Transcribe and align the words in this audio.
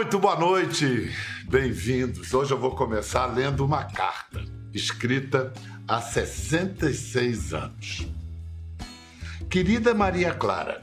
Muito 0.00 0.18
boa 0.18 0.34
noite, 0.34 1.12
bem-vindos. 1.46 2.32
Hoje 2.32 2.54
eu 2.54 2.58
vou 2.58 2.70
começar 2.70 3.26
lendo 3.26 3.62
uma 3.62 3.84
carta 3.84 4.42
escrita 4.72 5.52
há 5.86 6.00
66 6.00 7.52
anos. 7.52 8.08
Querida 9.50 9.92
Maria 9.92 10.32
Clara, 10.32 10.80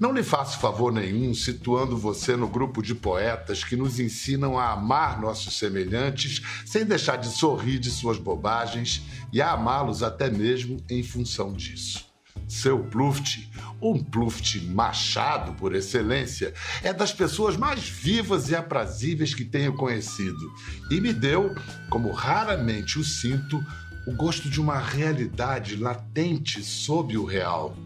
não 0.00 0.10
lhe 0.10 0.22
faço 0.22 0.58
favor 0.58 0.90
nenhum 0.90 1.34
situando 1.34 1.98
você 1.98 2.34
no 2.34 2.48
grupo 2.48 2.80
de 2.80 2.94
poetas 2.94 3.62
que 3.62 3.76
nos 3.76 4.00
ensinam 4.00 4.58
a 4.58 4.72
amar 4.72 5.20
nossos 5.20 5.58
semelhantes 5.58 6.40
sem 6.64 6.86
deixar 6.86 7.16
de 7.16 7.28
sorrir 7.28 7.78
de 7.78 7.90
suas 7.90 8.16
bobagens 8.16 9.02
e 9.34 9.42
a 9.42 9.50
amá-los 9.52 10.02
até 10.02 10.30
mesmo 10.30 10.78
em 10.88 11.02
função 11.02 11.52
disso. 11.52 12.05
Seu 12.48 12.78
Pluft, 12.78 13.50
um 13.80 14.02
Pluft 14.02 14.60
machado 14.66 15.52
por 15.54 15.74
excelência, 15.74 16.54
é 16.82 16.92
das 16.92 17.12
pessoas 17.12 17.56
mais 17.56 17.88
vivas 17.88 18.48
e 18.48 18.56
aprazíveis 18.56 19.34
que 19.34 19.44
tenho 19.44 19.74
conhecido 19.74 20.52
e 20.90 21.00
me 21.00 21.12
deu, 21.12 21.54
como 21.90 22.12
raramente 22.12 22.98
o 22.98 23.04
sinto, 23.04 23.64
o 24.06 24.12
gosto 24.14 24.48
de 24.48 24.60
uma 24.60 24.78
realidade 24.78 25.76
latente 25.76 26.62
sob 26.62 27.16
o 27.18 27.24
real. 27.24 27.76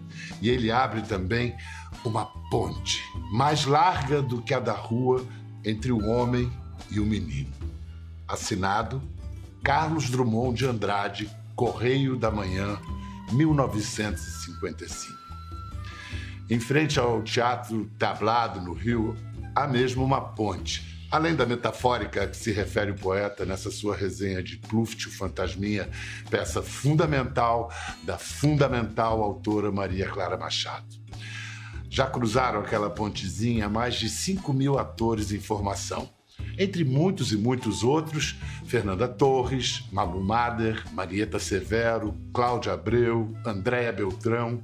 E 0.43 0.51
ele 0.51 0.71
abre 0.71 1.01
também 1.02 1.57
uma 2.05 2.27
ponte 2.51 3.02
mais 3.33 3.65
larga 3.65 4.21
do 4.21 4.43
que 4.43 4.52
a 4.52 4.61
da 4.61 4.74
rua 4.74 5.27
entre 5.65 5.91
o 5.91 6.07
homem 6.07 6.52
e 6.91 7.01
o 7.01 7.07
menino. 7.07 7.51
Assinado 8.29 9.02
Carlos 9.63 10.09
Drummond 10.09 10.59
de 10.59 10.66
Andrade, 10.66 11.30
Correio 11.55 12.16
da 12.16 12.30
Manhã, 12.30 12.79
1955. 13.33 15.19
Em 16.48 16.59
frente 16.59 16.98
ao 16.98 17.23
Teatro 17.23 17.88
Tablado, 17.98 18.61
no 18.61 18.73
Rio, 18.73 19.16
há 19.55 19.68
mesmo 19.68 20.05
uma 20.05 20.21
ponte. 20.21 21.07
Além 21.10 21.35
da 21.35 21.45
metafórica 21.45 22.27
que 22.27 22.37
se 22.37 22.52
refere 22.52 22.93
o 22.93 22.95
poeta 22.96 23.45
nessa 23.45 23.71
sua 23.71 23.96
resenha 23.96 24.43
de 24.43 24.57
Pluft, 24.57 25.09
o 25.09 25.10
Fantasminha, 25.10 25.88
peça 26.29 26.63
fundamental 26.63 27.73
da 28.05 28.16
fundamental 28.16 29.23
autora 29.23 29.73
Maria 29.73 30.09
Clara 30.09 30.37
Machado. 30.37 30.87
Já 31.88 32.07
cruzaram 32.07 32.60
aquela 32.60 32.88
pontezinha 32.88 33.68
mais 33.68 33.96
de 33.96 34.09
5 34.09 34.52
mil 34.52 34.79
atores 34.79 35.33
em 35.33 35.40
formação. 35.40 36.09
Entre 36.59 36.85
muitos 36.85 37.33
e 37.33 37.37
muitos 37.37 37.83
outros, 37.83 38.37
Fernanda 38.66 39.09
Torres, 39.09 39.85
Malu 39.93 40.23
Mader, 40.23 40.85
Marieta 40.93 41.38
Severo, 41.38 42.15
Cláudia 42.33 42.73
Abreu, 42.73 43.35
Andréa 43.45 43.93
Beltrão 43.93 44.63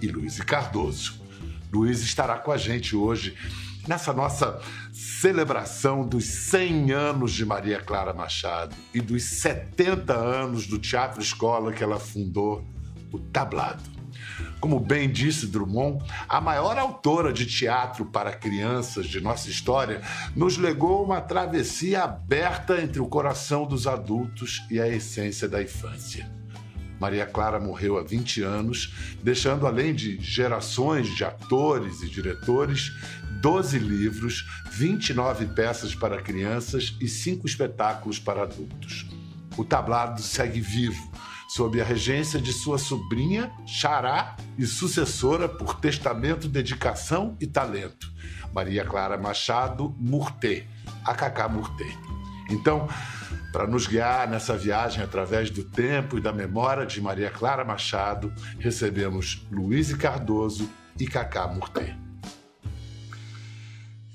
e 0.00 0.08
Luiz 0.08 0.38
Cardoso. 0.40 1.20
Luiz 1.72 2.00
estará 2.00 2.36
com 2.36 2.52
a 2.52 2.56
gente 2.56 2.96
hoje 2.96 3.36
nessa 3.86 4.12
nossa 4.12 4.60
celebração 4.92 6.06
dos 6.06 6.24
100 6.24 6.92
anos 6.92 7.32
de 7.32 7.44
Maria 7.44 7.80
Clara 7.80 8.12
Machado 8.12 8.76
e 8.92 9.00
dos 9.00 9.24
70 9.24 10.14
anos 10.14 10.66
do 10.66 10.78
Teatro 10.78 11.20
Escola 11.22 11.72
que 11.72 11.82
ela 11.82 11.98
fundou, 11.98 12.64
o 13.10 13.18
Tablado. 13.18 13.97
Como 14.60 14.80
bem 14.80 15.10
disse 15.10 15.46
Drummond, 15.46 16.04
a 16.28 16.40
maior 16.40 16.78
autora 16.78 17.32
de 17.32 17.46
teatro 17.46 18.06
para 18.06 18.32
crianças 18.32 19.06
de 19.06 19.20
nossa 19.20 19.48
história 19.48 20.02
nos 20.34 20.56
legou 20.56 21.04
uma 21.04 21.20
travessia 21.20 22.02
aberta 22.04 22.80
entre 22.80 23.00
o 23.00 23.06
coração 23.06 23.66
dos 23.66 23.86
adultos 23.86 24.62
e 24.70 24.80
a 24.80 24.88
essência 24.88 25.48
da 25.48 25.62
infância. 25.62 26.28
Maria 26.98 27.24
Clara 27.26 27.60
morreu 27.60 27.96
há 27.96 28.02
20 28.02 28.42
anos, 28.42 28.92
deixando, 29.22 29.66
além 29.66 29.94
de 29.94 30.20
gerações 30.20 31.14
de 31.14 31.24
atores 31.24 32.02
e 32.02 32.08
diretores, 32.08 32.92
12 33.40 33.78
livros, 33.78 34.44
29 34.72 35.46
peças 35.46 35.94
para 35.94 36.20
crianças 36.20 36.96
e 37.00 37.06
5 37.06 37.46
espetáculos 37.46 38.18
para 38.18 38.42
adultos. 38.42 39.06
O 39.56 39.64
tablado 39.64 40.20
segue 40.22 40.60
vivo, 40.60 41.10
sob 41.48 41.80
a 41.80 41.84
regência 41.84 42.38
de 42.38 42.52
sua 42.52 42.76
sobrinha, 42.78 43.50
Xará, 43.66 44.36
e 44.58 44.66
sucessora 44.66 45.48
por 45.48 45.80
testamento, 45.80 46.46
dedicação 46.46 47.36
e 47.40 47.46
talento, 47.46 48.12
Maria 48.52 48.84
Clara 48.84 49.16
Machado 49.16 49.96
Murté, 49.98 50.66
a 51.04 51.14
Cacá 51.14 51.48
Murté. 51.48 51.86
Então, 52.50 52.86
para 53.50 53.66
nos 53.66 53.86
guiar 53.86 54.28
nessa 54.28 54.56
viagem 54.56 55.02
através 55.02 55.50
do 55.50 55.64
tempo 55.64 56.18
e 56.18 56.20
da 56.20 56.32
memória 56.32 56.84
de 56.84 57.00
Maria 57.00 57.30
Clara 57.30 57.64
Machado, 57.64 58.32
recebemos 58.58 59.46
Luiz 59.50 59.92
Cardoso 59.94 60.68
e 61.00 61.06
Cacá 61.06 61.48
Murté. 61.48 61.96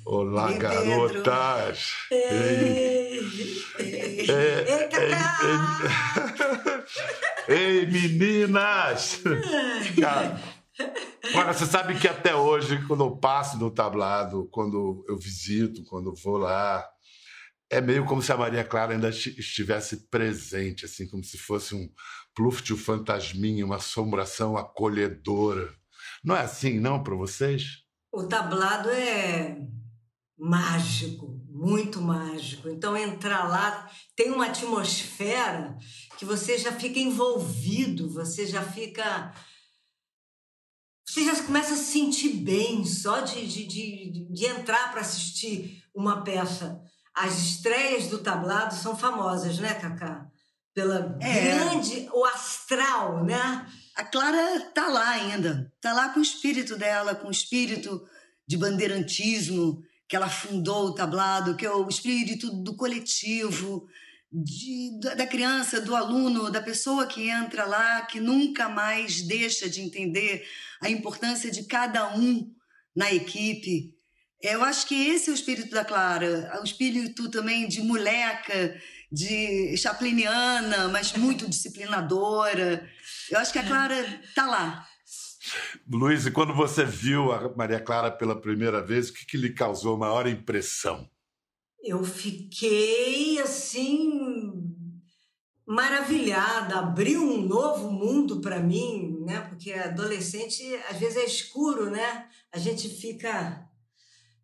Olá, 0.06 0.52
Ei, 0.52 0.58
garotas! 0.60 1.94
Ei, 2.12 2.20
ei, 2.20 3.20
ei, 3.80 4.20
ei, 4.20 4.30
ei, 4.30 4.30
meninas! 7.48 9.22
Cara, 10.00 10.40
Olha, 11.36 11.54
você 11.54 11.66
sabe 11.66 12.00
que 12.00 12.08
até 12.08 12.36
hoje, 12.36 12.84
quando 12.88 13.04
eu 13.04 13.16
passo 13.16 13.58
no 13.58 13.72
tablado, 13.72 14.50
quando 14.52 15.06
eu 15.08 15.18
visito, 15.18 15.84
quando 15.86 16.10
eu 16.10 16.16
vou 16.16 16.38
lá, 16.38 16.86
é 17.70 17.80
meio 17.80 18.06
como 18.06 18.22
se 18.22 18.32
a 18.32 18.38
Maria 18.38 18.64
Clara 18.64 18.94
ainda 18.94 19.10
estivesse 19.10 20.10
presente, 20.10 20.86
assim, 20.86 21.08
como 21.08 21.24
se 21.24 21.38
fosse 21.38 21.76
um 21.76 21.90
pluft, 22.36 22.74
um 22.74 22.78
fantasminha, 22.78 23.66
uma 23.66 23.78
assombração 23.78 24.58
acolhedora. 24.58 25.74
Não 26.24 26.36
é 26.36 26.42
assim, 26.42 26.80
não, 26.80 27.02
para 27.02 27.16
vocês? 27.16 27.84
O 28.12 28.24
tablado 28.24 28.90
é 28.90 29.58
mágico, 30.38 31.40
muito 31.50 32.02
mágico. 32.02 32.68
Então, 32.70 32.98
entrar 32.98 33.48
lá 33.48 33.90
tem 34.16 34.32
uma 34.32 34.48
atmosfera 34.48 35.78
que 36.24 36.26
você 36.26 36.58
já 36.58 36.72
fica 36.72 37.00
envolvido, 37.00 38.10
você 38.10 38.48
já 38.48 38.64
fica. 38.64 39.34
Você 41.06 41.26
já 41.26 41.44
começa 41.44 41.74
a 41.74 41.78
se 41.78 41.92
sentir 41.92 42.30
bem 42.30 42.86
só 42.86 43.20
de, 43.20 43.46
de, 43.46 43.68
de, 43.68 44.28
de 44.32 44.46
entrar 44.46 44.90
para 44.92 45.02
assistir 45.02 45.84
uma 45.94 46.24
peça. 46.24 46.82
As 47.14 47.38
estreias 47.38 48.08
do 48.08 48.20
tablado 48.20 48.74
são 48.74 48.98
famosas, 48.98 49.60
né, 49.60 49.74
Cacá? 49.76 50.26
Pela 50.74 51.18
É. 51.22 51.58
grande. 51.58 52.10
o 52.14 52.24
astral, 52.26 53.24
né? 53.26 53.70
A 53.96 54.04
Clara 54.06 54.62
tá 54.74 54.88
lá 54.88 55.10
ainda. 55.10 55.72
Tá 55.82 55.94
lá 55.94 56.10
com 56.10 56.20
o 56.22 56.24
espírito 56.24 56.78
dela, 56.78 57.14
com 57.14 57.28
o 57.28 57.32
espírito 57.32 58.08
de 58.48 58.58
bandeirantismo 58.58 59.84
que 60.08 60.16
ela 60.16 60.30
fundou 60.30 60.88
o 60.88 60.96
tablado, 60.96 61.56
que 61.56 61.66
é 61.66 61.72
o 61.72 61.88
espírito 61.88 62.50
do 62.50 62.76
coletivo, 62.76 63.88
de- 64.34 65.00
da 65.00 65.28
criança, 65.28 65.80
do 65.80 65.96
aluno, 65.96 66.50
da 66.50 66.60
pessoa 66.62 67.06
que 67.06 67.30
entra 67.30 67.66
lá, 67.66 68.02
que 68.02 68.20
nunca 68.20 68.68
mais 68.68 69.22
deixa 69.22 69.70
de 69.70 69.82
entender 69.82 70.44
a 70.82 70.90
importância 70.90 71.52
de 71.52 71.64
cada 71.66 72.16
um 72.16 72.52
na 72.96 73.14
equipe. 73.14 73.94
Eu 74.42 74.64
acho 74.64 74.88
que 74.88 74.96
esse 75.08 75.30
é 75.30 75.34
o 75.34 75.36
espírito 75.36 75.70
da 75.70 75.86
Clara, 75.86 76.60
o 76.60 76.64
espírito 76.64 77.30
também 77.30 77.68
de 77.68 77.82
moleca, 77.82 78.76
de 79.12 79.78
chapliniana, 79.78 80.88
mas 80.90 81.14
muito 81.14 81.48
disciplinadora. 81.48 82.90
Eu 83.30 83.40
acho 83.40 83.54
que 83.54 83.60
a 83.60 83.64
Clara 83.64 84.22
tá 84.36 84.46
lá. 84.48 84.88
Luiz, 85.90 86.26
e 86.26 86.32
quando 86.32 86.54
você 86.54 86.84
viu 86.84 87.32
a 87.32 87.56
Maria 87.56 87.80
Clara 87.80 88.10
pela 88.10 88.40
primeira 88.40 88.82
vez, 88.82 89.10
o 89.10 89.14
que, 89.14 89.26
que 89.26 89.38
lhe 89.38 89.54
causou 89.54 89.98
maior 89.98 90.28
impressão? 90.28 91.08
Eu 91.84 92.04
fiquei 92.04 93.40
assim 93.42 94.54
maravilhada, 95.66 96.80
abriu 96.80 97.22
um 97.22 97.42
novo 97.42 97.92
mundo 97.92 98.40
para 98.40 98.60
mim, 98.60 99.18
né? 99.26 99.42
Porque 99.42 99.74
adolescente 99.74 100.64
às 100.90 100.98
vezes 100.98 101.18
é 101.18 101.26
escuro, 101.26 101.90
né? 101.90 102.28
A 102.54 102.58
gente 102.58 102.88
fica 102.88 103.68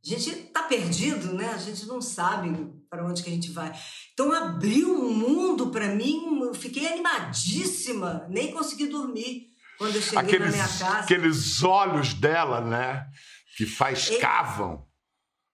a 0.05 0.07
gente 0.07 0.31
tá 0.53 0.63
perdido, 0.63 1.33
né? 1.33 1.49
A 1.49 1.57
gente 1.57 1.85
não 1.85 2.01
sabe 2.01 2.73
para 2.89 3.05
onde 3.05 3.21
que 3.21 3.29
a 3.29 3.33
gente 3.33 3.51
vai. 3.51 3.71
Então 4.13 4.31
abriu 4.31 4.93
um 4.93 5.13
mundo 5.13 5.71
para 5.71 5.87
mim, 5.87 6.41
eu 6.41 6.53
fiquei 6.53 6.87
animadíssima, 6.87 8.25
nem 8.29 8.51
consegui 8.51 8.87
dormir 8.87 9.49
quando 9.77 9.95
eu 9.95 10.01
cheguei 10.01 10.39
na 10.39 10.47
minha 10.51 10.63
Aqueles, 10.63 10.79
casa. 10.79 10.99
aqueles 10.99 11.63
olhos 11.63 12.13
dela, 12.13 12.59
né? 12.59 13.07
Que 13.55 13.65
faiscavam. 13.65 14.88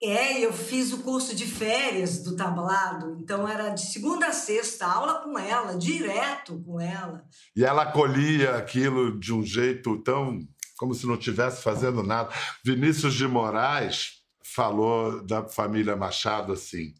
É, 0.02 0.44
eu 0.44 0.52
fiz 0.52 0.92
o 0.92 1.02
curso 1.02 1.34
de 1.34 1.46
férias 1.46 2.22
do 2.22 2.36
tablado, 2.36 3.16
então 3.18 3.48
era 3.48 3.70
de 3.70 3.80
segunda 3.80 4.26
a 4.26 4.32
sexta, 4.32 4.86
aula 4.86 5.22
com 5.22 5.38
ela, 5.38 5.78
direto 5.78 6.62
com 6.64 6.78
ela. 6.78 7.24
E 7.56 7.64
ela 7.64 7.84
acolhia 7.84 8.56
aquilo 8.56 9.18
de 9.18 9.32
um 9.32 9.42
jeito 9.42 9.96
tão. 10.02 10.46
como 10.76 10.94
se 10.94 11.06
não 11.06 11.14
estivesse 11.14 11.62
fazendo 11.62 12.02
nada. 12.02 12.28
Vinícius 12.62 13.14
de 13.14 13.26
Moraes 13.26 14.16
falou 14.54 15.24
da 15.24 15.48
família 15.48 15.96
Machado 15.96 16.52
assim. 16.52 16.92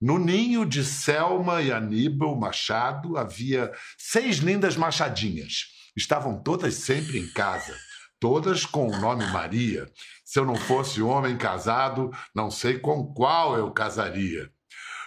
No 0.00 0.18
ninho 0.18 0.66
de 0.66 0.84
Selma 0.84 1.62
e 1.62 1.72
Aníbal 1.72 2.36
Machado 2.38 3.16
havia 3.16 3.72
seis 3.96 4.36
lindas 4.36 4.76
machadinhas. 4.76 5.68
Estavam 5.96 6.42
todas 6.42 6.74
sempre 6.74 7.18
em 7.18 7.26
casa. 7.32 7.74
todas 8.20 8.64
com 8.64 8.88
o 8.88 9.00
nome 9.00 9.26
Maria. 9.32 9.86
Se 10.24 10.38
eu 10.38 10.44
não 10.44 10.56
fosse 10.56 11.02
homem 11.02 11.36
casado, 11.36 12.10
não 12.34 12.50
sei 12.50 12.78
com 12.78 13.12
qual 13.12 13.56
eu 13.56 13.70
casaria. 13.70 14.50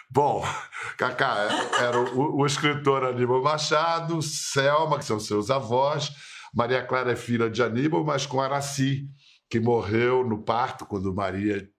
Bom, 0.09 0.43
Cacá 0.97 1.47
era 1.79 1.99
o, 1.99 2.41
o 2.41 2.45
escritor 2.45 3.03
Aníbal 3.03 3.43
Machado, 3.43 4.21
Selma, 4.21 4.99
que 4.99 5.05
são 5.05 5.19
seus 5.19 5.49
avós, 5.49 6.11
Maria 6.53 6.83
Clara 6.83 7.11
é 7.11 7.15
filha 7.15 7.49
de 7.49 7.61
Aníbal, 7.61 8.03
mas 8.03 8.25
com 8.25 8.41
Araci, 8.41 9.07
que 9.49 9.59
morreu 9.59 10.23
no 10.27 10.43
parto 10.43 10.85
quando 10.85 11.13
Maria, 11.13 11.69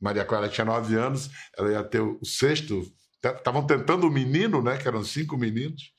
Maria 0.00 0.24
Clara 0.24 0.48
tinha 0.48 0.64
nove 0.64 0.96
anos, 0.96 1.30
ela 1.56 1.70
ia 1.70 1.84
ter 1.84 2.00
o 2.00 2.24
sexto. 2.24 2.82
Estavam 3.24 3.66
tentando 3.66 4.06
o 4.06 4.10
menino, 4.10 4.62
né? 4.62 4.76
Que 4.76 4.88
eram 4.88 5.04
cinco 5.04 5.36
meninos. 5.36 5.92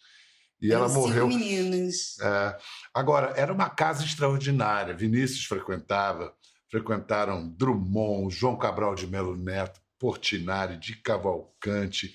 E 0.62 0.72
ela 0.74 0.90
morreu. 0.90 1.30
Cinco 1.30 1.40
meninos. 1.40 2.19
É, 2.19 2.57
agora, 2.94 3.34
era 3.38 3.54
uma 3.54 3.69
casa 3.69 4.04
extraordinária. 4.04 4.94
Vinícius 4.94 5.45
frequentava, 5.45 6.34
frequentaram 6.73 7.47
Drummond, 7.49 8.33
João 8.33 8.57
Cabral 8.57 8.95
de 8.95 9.05
Melo 9.05 9.37
Neto, 9.37 9.79
Portinari, 9.99 10.75
de 10.77 10.95
Cavalcante. 10.95 12.11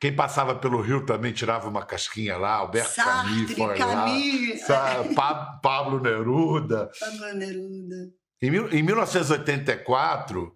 Quem 0.00 0.12
passava 0.12 0.56
pelo 0.56 0.80
Rio 0.80 1.06
também 1.06 1.32
tirava 1.32 1.68
uma 1.68 1.86
casquinha 1.86 2.36
lá, 2.36 2.54
Alberto 2.54 2.90
Sartre, 2.90 3.32
Camus 3.32 3.52
foi 3.52 3.76
Camus. 3.76 4.68
lá, 4.68 5.60
Pablo 5.62 6.00
Neruda. 6.00 6.90
Pablo 6.98 7.34
Neruda. 7.34 8.12
Em, 8.42 8.78
em 8.78 8.82
1984, 8.82 10.52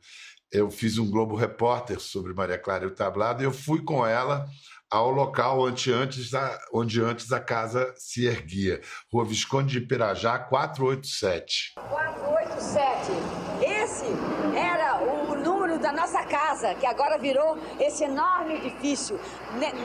eu 0.50 0.68
fiz 0.68 0.98
um 0.98 1.08
Globo 1.08 1.36
Repórter 1.36 2.00
sobre 2.00 2.34
Maria 2.34 2.58
Clara 2.58 2.84
e 2.84 2.88
o 2.88 2.94
Tablado 2.94 3.40
e 3.40 3.46
eu 3.46 3.52
fui 3.52 3.80
com 3.84 4.04
ela 4.04 4.48
ao 4.90 5.10
local 5.10 5.60
onde 5.60 5.92
antes, 5.92 6.32
a, 6.34 6.58
onde 6.72 7.00
antes 7.02 7.30
a 7.32 7.40
casa 7.40 7.92
se 7.96 8.26
erguia. 8.26 8.80
Rua 9.12 9.24
Visconde 9.24 9.78
de 9.78 9.86
Pirajá, 9.86 10.38
487. 10.38 11.74
487. 11.76 13.12
Esse 13.60 14.06
era 14.56 14.96
o 15.02 15.34
número 15.36 15.78
da 15.78 15.92
nossa 15.92 16.24
casa, 16.24 16.74
que 16.74 16.86
agora 16.86 17.18
virou 17.18 17.58
esse 17.78 18.04
enorme 18.04 18.54
edifício, 18.56 19.20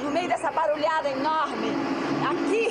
no 0.03 0.11
meio 0.11 0.27
dessa 0.27 0.51
barulhada 0.51 1.09
enorme. 1.09 1.67
Aqui 2.23 2.69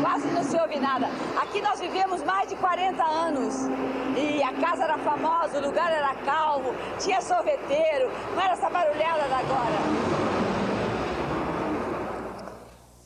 quase 0.00 0.26
não 0.28 0.42
se 0.42 0.56
ouve 0.58 0.78
nada. 0.78 1.08
Aqui 1.40 1.60
nós 1.60 1.78
vivemos 1.80 2.22
mais 2.24 2.48
de 2.48 2.56
40 2.56 3.04
anos. 3.04 3.54
E 4.16 4.42
a 4.42 4.52
casa 4.54 4.84
era 4.84 4.98
famosa, 4.98 5.58
o 5.58 5.66
lugar 5.66 5.92
era 5.92 6.14
calmo, 6.24 6.74
tinha 6.98 7.20
sorveteiro, 7.20 8.10
não 8.34 8.42
era 8.42 8.54
essa 8.54 8.68
barulhada 8.68 9.28
da 9.28 9.38
agora. 9.38 10.47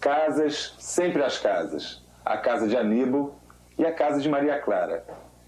Casas, 0.02 0.75
sempre 0.81 1.22
as 1.22 1.38
casas. 1.38 2.04
A 2.25 2.37
casa 2.37 2.66
de 2.66 2.76
Aníbal 2.76 3.37
e 3.78 3.87
a 3.87 3.94
casa 3.94 4.20
de 4.20 4.28
Maria 4.28 4.60
Clara. 4.60 5.06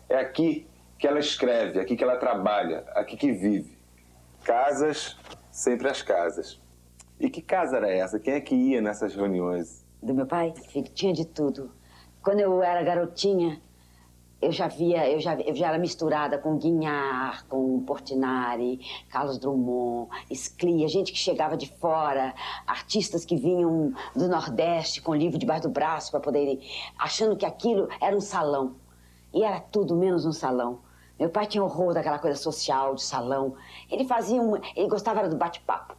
É 0.09 0.15
aqui 0.15 0.65
que 0.97 1.09
ela 1.09 1.19
escreve, 1.19 1.81
aqui 1.81 1.97
que 1.97 2.05
ela 2.05 2.19
trabalha, 2.19 2.85
aqui 2.95 3.17
que 3.17 3.33
vive. 3.33 3.77
Casas, 4.45 5.17
sempre 5.51 5.89
as 5.89 6.03
casas. 6.03 6.63
E 7.19 7.29
que 7.29 7.43
casa 7.43 7.79
era 7.79 7.91
essa? 7.91 8.21
Quem 8.21 8.35
é 8.35 8.41
que 8.41 8.55
ia 8.55 8.81
nessas 8.81 9.17
reuniões? 9.17 9.85
Do 10.01 10.15
meu 10.15 10.25
pai? 10.25 10.55
Tinha 10.95 11.13
de 11.13 11.25
tudo. 11.25 11.73
Quando 12.23 12.39
eu 12.39 12.63
era 12.63 12.81
garotinha, 12.85 13.61
eu 14.41 14.53
já 14.53 14.69
via, 14.69 15.11
eu 15.11 15.21
já, 15.21 15.35
eu 15.41 15.55
já 15.55 15.69
era 15.69 15.79
misturada 15.79 16.39
com 16.39 16.59
Guignard, 16.59 17.45
com 17.45 17.81
Portinari, 17.81 18.81
Carlos 19.09 19.39
Drummond, 19.39 20.11
Sclia, 20.31 20.87
gente 20.89 21.13
que 21.13 21.19
chegava 21.19 21.57
de 21.57 21.67
fora, 21.79 22.35
artistas 22.67 23.25
que 23.25 23.37
vinham 23.37 23.93
do 24.15 24.29
Nordeste 24.29 25.01
com 25.01 25.15
livro 25.15 25.39
debaixo 25.39 25.63
do 25.63 25.71
braço 25.71 26.11
para 26.11 26.21
poderem, 26.21 26.61
achando 26.99 27.37
que 27.37 27.47
aquilo 27.47 27.89
era 28.01 28.15
um 28.15 28.21
salão. 28.21 28.77
E 29.33 29.43
era 29.43 29.61
tudo 29.61 29.97
menos 29.97 30.25
um 30.25 30.33
salão. 30.33 30.81
Meu 31.19 31.29
pai 31.29 31.47
tinha 31.47 31.63
horror 31.63 31.95
daquela 31.95 32.19
coisa 32.19 32.37
social, 32.37 32.95
de 32.95 33.03
salão. 33.03 33.55
Ele 33.91 34.05
fazia 34.05 34.41
um, 34.41 34.57
ele 34.77 34.89
gostava 34.89 35.29
do 35.29 35.37
bate-papo. 35.37 35.97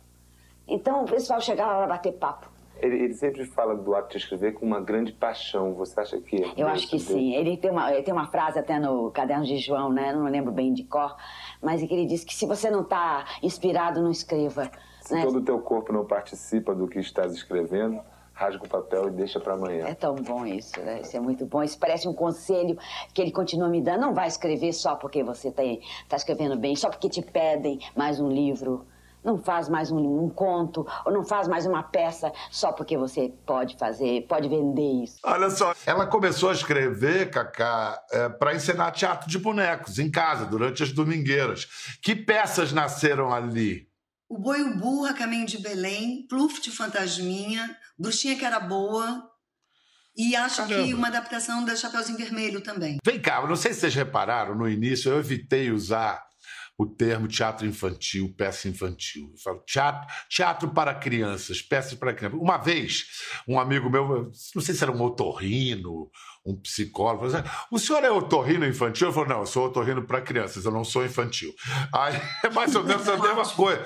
Então 0.68 1.04
o 1.04 1.06
pessoal 1.06 1.42
chegava 1.42 1.78
para 1.78 1.88
bater 1.88 2.14
papo. 2.14 2.55
Ele, 2.82 3.04
ele, 3.04 3.14
sempre 3.14 3.46
fala 3.46 3.76
do 3.76 3.96
ato 3.96 4.10
de 4.12 4.18
escrever 4.18 4.54
com 4.54 4.66
uma 4.66 4.82
grande 4.82 5.12
paixão. 5.14 5.74
Você 5.76 6.00
acha 6.00 6.20
que. 6.20 6.44
É 6.44 6.54
Eu 6.58 6.68
acho 6.68 6.90
que 6.90 7.00
sim. 7.00 7.34
Ele 7.34 7.56
tem, 7.58 7.72
uma, 7.72 7.92
ele 7.94 8.04
tem 8.04 8.14
uma 8.14 8.28
frase 8.28 8.60
até 8.60 8.80
no 8.80 9.10
Caderno 9.12 9.46
de 9.46 9.58
João, 9.58 9.92
né? 9.92 10.14
Não 10.14 10.26
lembro 10.26 10.52
bem 10.52 10.74
de 10.74 10.84
cor, 10.84 11.16
mas 11.62 11.82
é 11.82 11.88
que 11.88 11.94
ele 11.94 12.06
diz 12.06 12.24
que 12.24 12.34
se 12.34 12.46
você 12.46 12.70
não 12.70 12.82
está 12.82 13.26
inspirado, 13.42 14.02
não 14.02 14.12
escreva. 14.12 14.70
Se 15.02 15.14
né? 15.14 15.24
todo 15.24 15.38
o 15.38 15.42
teu 15.42 15.60
corpo 15.60 15.94
não 15.94 16.06
participa 16.06 16.76
do 16.76 16.88
que 16.88 17.00
estás 17.00 17.34
escrevendo, 17.34 18.02
rasga 18.34 18.66
o 18.66 18.68
papel 18.68 19.08
e 19.08 19.12
deixa 19.12 19.40
para 19.40 19.54
amanhã. 19.54 19.88
É 19.88 19.96
tão 19.96 20.16
bom 20.16 20.46
isso, 20.46 20.80
né? 20.82 21.02
Isso 21.02 21.16
é 21.16 21.20
muito 21.20 21.46
bom. 21.46 21.64
Isso 21.64 21.80
parece 21.80 22.08
um 22.08 22.14
conselho 22.14 22.78
que 23.14 23.22
ele 23.22 23.32
continua 23.32 23.70
me 23.70 23.82
dando. 23.82 24.02
Não 24.02 24.14
vai 24.14 24.28
escrever 24.28 24.74
só 24.74 24.96
porque 24.96 25.24
você 25.24 25.48
está 25.48 25.64
tá 26.10 26.16
escrevendo 26.18 26.58
bem, 26.58 26.76
só 26.76 26.90
porque 26.90 27.08
te 27.08 27.22
pedem 27.22 27.80
mais 27.96 28.20
um 28.20 28.28
livro 28.28 28.86
não 29.26 29.40
faz 29.40 29.68
mais 29.68 29.92
um, 29.92 29.98
um, 29.98 30.30
conto 30.30 30.86
ou 31.04 31.12
não 31.12 31.26
faz 31.26 31.48
mais 31.48 31.66
uma 31.66 31.82
peça 31.82 32.32
só 32.52 32.72
porque 32.72 32.96
você 32.96 33.34
pode 33.46 33.76
fazer, 33.78 34.26
pode 34.28 34.48
vender 34.48 35.04
isso. 35.04 35.18
Olha 35.24 35.50
só, 35.50 35.74
ela 35.86 36.06
começou 36.06 36.50
a 36.50 36.54
escrever, 36.54 37.32
Cacá, 37.32 38.00
é, 38.12 38.30
para 38.30 38.54
ensinar 38.54 38.92
teatro 38.92 39.28
de 39.28 39.40
bonecos 39.40 39.98
em 39.98 40.12
casa, 40.12 40.46
durante 40.46 40.84
as 40.84 40.92
domingueiras. 40.92 41.68
Que 42.04 42.16
peças 42.16 42.72
nasceram 42.72 43.34
ali? 43.34 43.88
O 44.30 44.38
Boi 44.38 44.62
o 44.62 44.78
Burra, 44.78 45.14
Caminho 45.14 45.46
de 45.46 45.58
Belém, 45.58 46.26
Pluft 46.30 46.70
Fantasminha, 46.72 47.76
Bruxinha 47.98 48.36
que 48.36 48.46
era 48.46 48.60
boa, 48.60 49.24
e 50.16 50.36
acho 50.36 50.58
Caramba. 50.58 50.84
que 50.84 50.94
uma 50.94 51.08
adaptação 51.08 51.66
da 51.66 51.76
Chapeuzinho 51.76 52.18
Vermelho 52.18 52.62
também. 52.62 52.98
Vem 53.04 53.20
cá, 53.20 53.46
não 53.46 53.56
sei 53.56 53.74
se 53.74 53.82
vocês 53.82 53.96
repararam, 53.96 54.56
no 54.56 54.70
início 54.70 55.12
eu 55.12 55.20
evitei 55.20 55.72
usar 55.72 56.24
o 56.78 56.86
termo 56.86 57.28
teatro 57.28 57.66
infantil, 57.66 58.34
peça 58.38 58.68
infantil. 58.68 59.30
Eu 59.32 59.38
falo 59.38 59.64
teatro, 59.66 60.08
teatro 60.30 60.70
para 60.70 60.94
crianças, 60.94 61.62
peças 61.62 61.94
para 61.94 62.14
crianças. 62.14 62.40
Uma 62.40 62.58
vez, 62.58 63.06
um 63.48 63.60
amigo 63.60 63.90
meu, 63.90 64.32
não 64.54 64.62
sei 64.62 64.76
se 64.76 64.84
era 64.84 64.92
um 64.92 65.02
otorrino, 65.02 66.10
um 66.46 66.56
psicólogo, 66.56 67.30
falou 67.30 67.36
assim, 67.36 67.50
o 67.72 67.80
senhor 67.80 68.04
é 68.04 68.12
otorrino 68.12 68.68
infantil? 68.68 69.08
Eu 69.08 69.14
falei, 69.14 69.30
não, 69.30 69.40
eu 69.40 69.46
sou 69.46 69.66
otorrino 69.66 70.06
para 70.06 70.22
crianças, 70.22 70.66
eu 70.66 70.72
não 70.72 70.84
sou 70.84 71.04
infantil. 71.04 71.54
Aí 71.94 72.22
é 72.44 72.50
mais 72.54 72.76
ou 72.76 72.84
menos 72.84 73.08
a 73.08 73.18
mesma 73.18 73.46
coisa. 73.48 73.84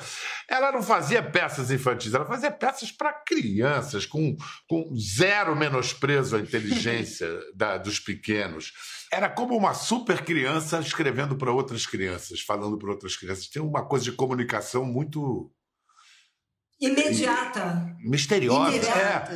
Ela 0.48 0.72
não 0.72 0.82
fazia 0.82 1.22
peças 1.22 1.70
infantis, 1.72 2.14
ela 2.14 2.26
fazia 2.26 2.52
peças 2.52 2.92
para 2.92 3.14
crianças, 3.14 4.06
com, 4.06 4.36
com 4.68 4.94
zero 4.96 5.56
menosprezo 5.56 6.36
à 6.36 6.40
inteligência 6.40 7.30
da, 7.56 7.78
dos 7.78 8.00
pequenos. 8.00 8.74
Era 9.12 9.30
como 9.30 9.56
uma 9.58 9.74
super 9.74 10.24
criança 10.24 10.80
escrevendo 10.80 11.36
para 11.36 11.52
outras 11.52 11.86
crianças, 11.86 12.42
falando 12.42 12.78
para 12.78 12.92
outras 12.92 13.16
crianças. 13.16 13.48
Tem 13.48 13.62
uma 13.62 13.86
coisa 13.86 14.06
de 14.06 14.12
comunicação 14.12 14.86
muito. 14.86 15.52
Imediata. 16.80 17.96
Misteriosa. 18.00 18.70
Imediata. 18.70 19.34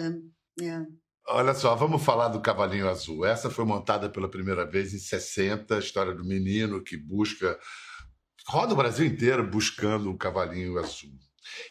É. 0.62 0.65
é. 0.65 0.86
Olha 1.27 1.53
só, 1.53 1.74
vamos 1.75 2.03
falar 2.03 2.27
do 2.27 2.42
Cavalinho 2.42 2.89
Azul. 2.89 3.25
Essa 3.25 3.50
foi 3.50 3.65
montada 3.65 4.10
pela 4.10 4.30
primeira 4.30 4.70
vez 4.70 4.94
em 4.94 5.00
60, 5.00 5.75
a 5.75 5.80
história 5.80 6.13
do 6.13 6.25
menino 6.25 6.84
que 6.84 6.98
busca. 6.98 7.58
roda 8.48 8.74
o 8.74 8.77
Brasil 8.77 9.06
inteiro 9.06 9.50
buscando 9.50 10.10
um 10.10 10.18
cavalinho 10.18 10.77
azul. 10.77 11.12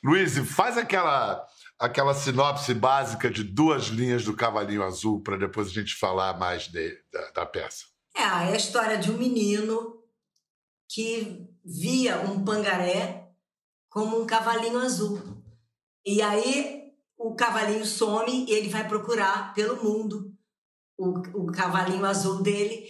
Luiz, 0.03 0.37
faz 0.39 0.77
aquela 0.77 1.47
aquela 1.83 2.15
sinopse 2.15 2.73
básica 2.75 3.29
de 3.29 3.43
duas 3.43 3.87
linhas 3.87 4.25
do 4.25 4.37
Cavalinho 4.37 4.85
Azul 4.85 5.21
para 5.21 5.37
depois 5.37 5.67
a 5.67 5.73
gente 5.73 5.97
falar 5.97 6.39
mais 6.39 6.69
de, 6.69 6.97
da, 7.13 7.31
da 7.33 7.47
peça. 7.47 7.92
É, 8.15 8.21
é 8.21 8.25
a 8.25 8.57
história 8.57 8.99
de 8.99 9.11
um 9.11 9.17
menino 9.17 10.03
que 10.89 11.49
via 11.65 12.21
um 12.21 12.45
pangaré 12.45 13.29
como 13.89 14.21
um 14.21 14.27
cavalinho 14.27 14.79
azul. 14.79 15.21
E 16.05 16.21
aí 16.21 16.93
o 17.17 17.35
cavalinho 17.35 17.87
some 17.87 18.47
e 18.47 18.53
ele 18.53 18.69
vai 18.69 18.87
procurar 18.87 19.55
pelo 19.55 19.83
mundo 19.83 20.33
o, 20.99 21.45
o 21.45 21.53
cavalinho 21.53 22.05
azul 22.05 22.43
dele. 22.43 22.87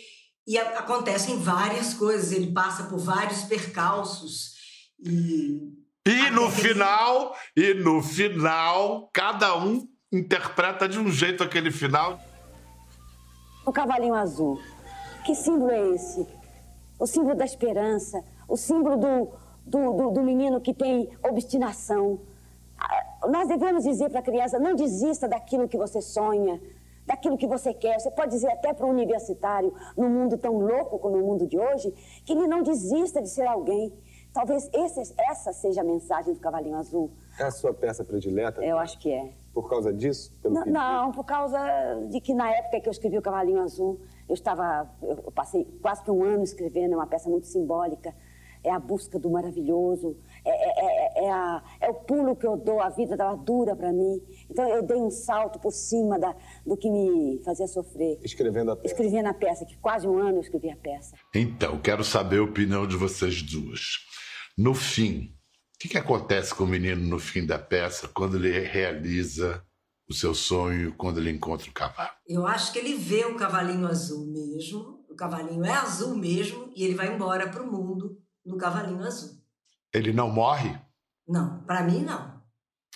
E 0.47 0.59
a, 0.59 0.81
acontecem 0.81 1.39
várias 1.39 1.95
coisas, 1.95 2.33
ele 2.33 2.53
passa 2.53 2.85
por 2.85 2.99
vários 2.99 3.43
percalços. 3.43 4.53
E, 4.99 5.61
e 6.07 6.31
no 6.31 6.51
final, 6.51 7.37
e 7.57 7.75
no 7.75 8.03
final, 8.03 9.09
cada 9.13 9.57
um 9.57 9.89
interpreta 10.13 10.89
de 10.89 10.99
um 10.99 11.11
jeito 11.11 11.45
aquele 11.45 11.71
final. 11.71 12.21
O 13.65 13.73
cavalinho 13.73 14.15
azul 14.15 14.61
que 15.25 15.35
símbolo 15.35 15.71
é 15.71 15.95
esse? 15.95 16.27
O 16.99 17.07
símbolo 17.07 17.35
da 17.35 17.45
esperança, 17.45 18.23
o 18.49 18.57
símbolo 18.57 18.97
do, 18.97 19.29
do, 19.67 19.93
do, 19.93 20.11
do 20.11 20.23
menino 20.23 20.61
que 20.61 20.75
tem 20.75 21.09
obstinação. 21.23 22.21
Ah, 22.79 23.29
nós 23.29 23.49
devemos 23.49 23.85
dizer 23.85 24.11
para 24.11 24.21
a 24.21 24.23
criança: 24.23 24.59
não 24.59 24.75
desista 24.75 25.29
daquilo 25.29 25.69
que 25.69 25.77
você 25.77 26.01
sonha, 26.01 26.61
daquilo 27.07 27.37
que 27.37 27.47
você 27.47 27.73
quer. 27.73 27.99
Você 28.01 28.11
pode 28.11 28.31
dizer 28.33 28.51
até 28.51 28.73
para 28.73 28.87
um 28.87 28.91
universitário, 28.91 29.73
num 29.97 30.09
mundo 30.09 30.37
tão 30.39 30.59
louco 30.59 30.99
como 30.99 31.17
o 31.17 31.27
mundo 31.27 31.47
de 31.47 31.59
hoje, 31.59 31.93
que 32.25 32.33
ele 32.33 32.47
não 32.47 32.63
desista 32.63 33.21
de 33.21 33.29
ser 33.29 33.47
alguém. 33.47 33.93
Talvez 34.33 34.71
esse, 34.73 35.15
essa 35.19 35.53
seja 35.53 35.83
a 35.83 35.85
mensagem 35.85 36.33
do 36.33 36.41
Cavalinho 36.41 36.77
Azul. 36.77 37.11
É 37.39 37.45
a 37.45 37.51
sua 37.51 37.75
peça 37.75 38.03
predileta? 38.03 38.65
Eu 38.65 38.79
acho 38.79 38.99
que 38.99 39.13
é. 39.13 39.31
Por 39.53 39.69
causa 39.69 39.93
disso? 39.93 40.33
não, 40.43 40.65
não, 40.65 41.13
por 41.13 41.25
causa 41.25 41.59
de 42.09 42.19
que 42.19 42.33
na 42.33 42.51
época 42.51 42.81
que 42.81 42.89
eu 42.89 42.93
escrevi 42.93 43.19
o 43.19 43.23
Cavalinho 43.23 43.61
Azul, 43.61 44.01
Eu 44.29 44.35
estava, 44.35 44.91
eu 45.03 45.31
passei 45.33 45.65
quase 45.81 46.03
que 46.03 46.11
um 46.11 46.25
ano 46.25 46.43
escrevendo, 46.43 46.95
é 46.95 46.97
uma 46.97 47.07
peça 47.07 47.29
muito 47.29 47.47
simbólica. 47.47 48.15
É 48.65 48.71
a 48.71 48.79
busca 48.79 49.19
do 49.19 49.29
maravilhoso, 49.29 50.17
é, 50.45 50.51
é, 50.51 51.25
é, 51.25 51.25
é, 51.25 51.33
a, 51.33 51.63
é 51.81 51.91
o 51.91 51.95
pulo 51.95 52.37
que 52.37 52.47
eu 52.47 52.57
dou, 52.57 52.81
a 52.81 52.91
vida 52.91 53.15
estava 53.15 53.37
dura 53.37 53.75
para 53.75 53.93
mim. 53.93 54.23
Então 54.49 54.69
eu 54.69 54.85
dei 54.85 54.97
um 54.97 55.11
salto 55.11 55.59
por 55.59 55.73
cima 55.73 56.17
da, 56.17 56.33
do 56.65 56.77
que 56.77 56.89
me 56.89 57.41
fazia 57.45 57.67
sofrer. 57.67 58.21
Escrevendo 58.23 58.71
a 58.71 58.77
peça. 58.77 58.95
Escrevendo 58.95 59.27
a 59.27 59.35
peça, 59.35 59.65
que 59.65 59.77
quase 59.79 60.07
um 60.07 60.17
ano 60.17 60.37
eu 60.37 60.43
escrevi 60.43 60.71
a 60.71 60.77
peça. 60.77 61.17
Então, 61.35 61.81
quero 61.81 62.05
saber 62.05 62.39
a 62.39 62.45
opinião 62.45 62.87
de 62.87 62.97
vocês 62.97 63.43
duas. 63.43 63.99
No 64.57 64.75
fim, 64.75 65.35
o 65.75 65.79
que, 65.81 65.89
que 65.89 65.99
acontece 65.99 66.55
com 66.55 66.63
o 66.63 66.69
menino 66.69 67.03
no 67.03 67.19
fim 67.19 67.45
da 67.45 67.59
peça 67.59 68.07
quando 68.15 68.37
ele 68.37 68.61
realiza 68.61 69.61
o 70.13 70.15
seu 70.15 70.35
sonho 70.35 70.95
quando 70.97 71.19
ele 71.19 71.31
encontra 71.31 71.69
o 71.69 71.73
cavalo? 71.73 72.11
Eu 72.27 72.47
acho 72.47 72.73
que 72.73 72.79
ele 72.79 72.95
vê 72.95 73.25
o 73.25 73.37
cavalinho 73.37 73.87
azul 73.87 74.27
mesmo, 74.33 75.05
o 75.09 75.15
cavalinho 75.17 75.65
é 75.65 75.73
azul 75.73 76.15
mesmo, 76.17 76.73
e 76.77 76.85
ele 76.85 76.95
vai 76.95 77.13
embora 77.15 77.49
para 77.51 77.63
o 77.63 77.71
mundo 77.71 78.19
no 78.45 78.57
cavalinho 78.57 79.03
azul. 79.03 79.41
Ele 79.93 80.13
não 80.13 80.31
morre? 80.31 80.79
Não, 81.27 81.63
para 81.65 81.83
mim 81.83 82.03
não. 82.03 82.41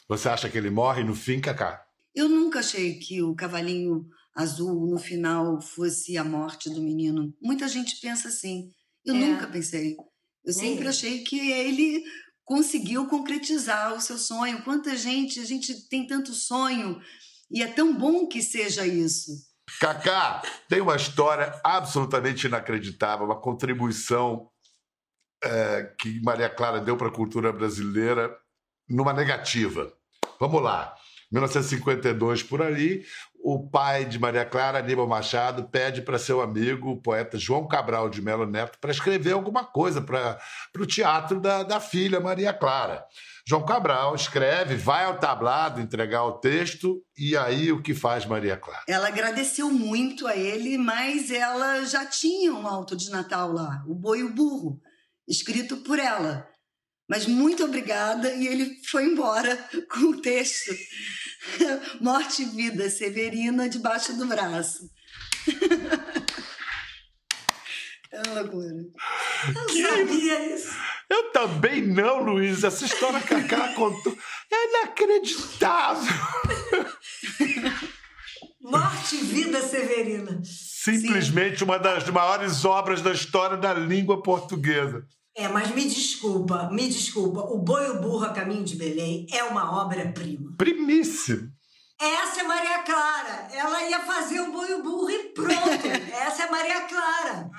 Você 0.09 0.29
acha 0.29 0.49
que 0.49 0.57
ele 0.57 0.71
morre 0.71 1.03
no 1.03 1.15
fim, 1.15 1.41
Cacá? 1.41 1.85
Eu 2.15 2.29
nunca 2.29 2.61
achei 2.61 2.99
que 2.99 3.23
o 3.23 3.35
cavalinho 3.35 4.07
azul 4.35 4.87
no 4.87 4.99
final 4.99 5.61
fosse 5.61 6.17
a 6.17 6.25
morte 6.25 6.71
do 6.71 6.81
menino. 6.81 7.35
Muita 7.43 7.67
gente 7.69 8.01
pensa 8.01 8.29
assim. 8.29 8.71
Eu 9.05 9.15
É. 9.15 9.19
nunca 9.19 9.47
pensei. 9.47 9.93
Eu 9.93 10.53
Nem 10.53 10.55
sempre 10.55 10.85
eu. 10.85 10.91
achei 10.91 11.23
que 11.25 11.51
ele 11.51 12.05
conseguiu 12.47 13.07
concretizar 13.09 13.93
o 13.93 14.01
seu 14.01 14.17
sonho. 14.17 14.63
Quanta 14.63 14.97
gente, 14.97 15.41
a 15.41 15.45
gente 15.45 15.89
tem 15.89 16.07
tanto 16.07 16.33
sonho 16.33 17.03
e 17.51 17.63
é 17.63 17.67
tão 17.67 17.93
bom 17.93 18.27
que 18.27 18.41
seja 18.41 18.87
isso. 18.87 19.33
Cacá 19.81 20.41
tem 20.69 20.81
uma 20.81 20.95
história 20.95 21.61
absolutamente 21.63 22.47
inacreditável, 22.47 23.27
uma 23.27 23.41
contribuição 23.41 24.49
é, 25.43 25.93
que 25.99 26.23
Maria 26.23 26.49
Clara 26.49 26.81
deu 26.81 26.97
para 26.97 27.09
a 27.09 27.13
cultura 27.13 27.53
brasileira 27.53 28.35
numa 28.89 29.13
negativa. 29.13 29.93
Vamos 30.39 30.63
lá. 30.63 30.95
1952, 31.33 32.45
por 32.45 32.63
ali, 32.63 33.05
o 33.49 33.61
pai 33.61 34.05
de 34.05 34.19
Maria 34.19 34.45
Clara, 34.45 34.81
Aníbal 34.81 35.07
Machado, 35.07 35.69
pede 35.69 36.03
para 36.03 36.19
seu 36.19 36.41
amigo, 36.41 36.91
o 36.91 37.01
poeta 37.01 37.39
João 37.39 37.69
Cabral 37.69 38.11
de 38.11 38.21
Melo 38.21 38.45
Neto, 38.45 38.77
para 38.81 38.91
escrever 38.91 39.35
alguma 39.35 39.65
coisa 39.65 40.03
para 40.03 40.41
o 40.77 40.85
teatro 40.85 41.41
da, 41.41 41.63
da 41.63 41.79
filha 41.79 42.19
Maria 42.19 42.53
Clara. 42.53 43.05
João 43.47 43.65
Cabral 43.65 44.17
escreve, 44.17 44.75
vai 44.75 45.05
ao 45.05 45.21
tablado 45.21 45.81
entregar 45.81 46.25
o 46.25 46.41
texto, 46.41 47.01
e 47.17 47.37
aí 47.37 47.71
o 47.71 47.81
que 47.81 47.95
faz 47.95 48.27
Maria 48.27 48.57
Clara? 48.57 48.83
Ela 48.89 49.07
agradeceu 49.07 49.71
muito 49.71 50.27
a 50.27 50.35
ele, 50.35 50.77
mas 50.77 51.31
ela 51.31 51.85
já 51.85 52.05
tinha 52.05 52.53
um 52.53 52.67
alto 52.67 52.97
de 52.97 53.11
Natal 53.11 53.53
lá, 53.53 53.85
o 53.87 53.95
Boi 53.95 54.19
e 54.19 54.25
o 54.25 54.35
Burro, 54.35 54.81
escrito 55.29 55.77
por 55.77 56.01
ela. 56.01 56.49
Mas 57.09 57.29
muito 57.29 57.65
obrigada, 57.65 58.35
e 58.35 58.49
ele 58.49 58.83
foi 58.91 59.05
embora 59.05 59.57
com 59.89 60.11
o 60.11 60.21
texto 60.21 60.75
Morte 62.01 62.43
e 62.43 62.47
Vida, 62.47 62.89
Severina, 62.91 63.69
debaixo 63.69 64.17
do 64.17 64.27
braço. 64.27 64.91
É 68.13 68.23
uma 68.23 68.41
loucura. 68.41 68.73
Eu 69.55 69.69
sabia 69.69 70.55
isso. 70.55 70.75
Eu 71.11 71.31
também 71.33 71.87
não, 71.87 72.23
Luiz. 72.23 72.65
Essa 72.65 72.87
história 72.87 73.21
que 73.21 73.35
a 73.35 73.43
Cacá 73.43 73.75
contou 73.75 74.17
é 74.51 74.69
inacreditável. 74.71 76.15
Morte 78.63 79.17
e 79.17 79.19
Vida 79.19 79.61
Severina. 79.61 80.41
Simplesmente 80.45 81.63
uma 81.63 81.79
das 81.79 82.09
maiores 82.09 82.65
obras 82.65 83.03
da 83.03 83.13
história 83.13 83.57
da 83.57 83.75
língua 83.75 84.23
portuguesa. 84.23 85.07
É, 85.37 85.49
mas 85.49 85.71
me 85.71 85.85
desculpa, 85.85 86.71
me 86.73 86.89
desculpa. 86.89 87.41
O 87.41 87.59
Boi 87.59 87.91
o 87.91 88.01
Burro 88.01 88.25
a 88.25 88.33
Caminho 88.33 88.65
de 88.65 88.75
Belém 88.75 89.27
é 89.31 89.45
uma 89.45 89.83
obra-prima. 89.83 90.55
Primíssimo. 90.57 91.53
Essa 92.01 92.41
é 92.41 92.45
Maria 92.45 92.83
Clara. 92.83 93.49
Ela 93.53 93.83
ia 93.83 94.01
fazer 94.01 94.41
o 94.41 94.51
Boi 94.51 94.73
o 94.73 94.83
Burro 94.83 95.11
e 95.11 95.25
pronto. 95.35 95.87
Essa 96.13 96.45
é 96.45 96.51
Maria 96.51 96.81
Clara. 96.83 97.51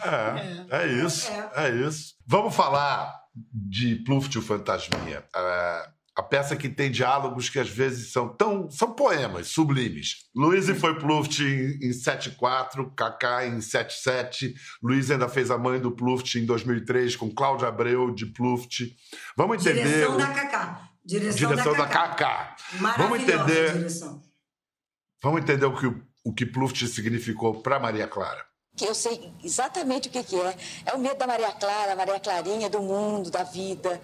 É, 0.70 0.84
é 0.84 0.88
isso, 0.88 1.30
é. 1.56 1.70
isso. 1.70 2.16
Vamos 2.26 2.56
falar 2.56 3.14
de 3.54 3.96
Pluft 3.98 4.36
o 4.38 4.42
Fantasminha. 4.42 5.24
A, 5.34 5.90
a 6.18 6.24
peça 6.24 6.56
que 6.56 6.68
tem 6.68 6.90
diálogos 6.90 7.48
que 7.50 7.60
às 7.60 7.70
vezes 7.70 8.12
são 8.12 8.28
tão. 8.36 8.70
são 8.72 8.92
poemas 8.94 9.48
sublimes. 9.50 10.26
Luiz 10.36 10.68
foi 10.80 10.98
Pluft 11.00 11.40
em, 11.44 11.78
em 11.88 11.92
7.4, 11.92 12.92
Kaká 12.96 13.46
em 13.46 13.60
7.7. 13.60 14.54
Luiz 14.82 15.12
ainda 15.12 15.30
fez 15.30 15.52
a 15.52 15.58
mãe 15.58 15.80
do 15.80 15.92
Pluft 15.92 16.36
em 16.40 16.46
2003 16.46 17.16
com 17.16 17.30
Cláudia 17.34 17.68
Abreu 17.68 18.10
de 18.14 18.26
Pluft. 18.26 18.96
Vamos 19.38 19.66
entender. 19.66 19.84
Direção 19.84 20.16
o- 20.16 20.18
da 20.18 20.28
Cacá. 20.34 20.90
Direção, 21.06 21.50
direção 21.50 21.72
da 21.74 21.78
da 21.86 21.88
Cacá. 21.88 22.16
Kaká. 22.16 22.56
Vamos 22.98 23.20
entender, 23.22 23.74
direção. 23.74 24.22
vamos 25.24 25.42
entender 25.42 25.66
o 25.66 25.78
que, 25.78 25.88
o- 25.88 26.02
o 26.26 26.34
que 26.34 26.46
Pluft 26.46 26.86
significou 26.88 27.62
para 27.62 27.80
Maria 27.80 28.08
Clara. 28.08 28.44
Que 28.76 28.86
eu 28.86 28.94
sei 28.94 29.32
exatamente 29.44 30.08
o 30.08 30.12
que, 30.12 30.22
que 30.24 30.36
é. 30.36 30.56
É 30.86 30.94
o 30.94 31.00
medo 31.00 31.18
da 31.18 31.26
Maria 31.26 31.52
Clara, 31.54 31.96
Maria 31.96 32.20
Clarinha, 32.20 32.70
do 32.70 32.82
mundo, 32.82 33.32
da 33.32 33.44
vida. 33.44 34.00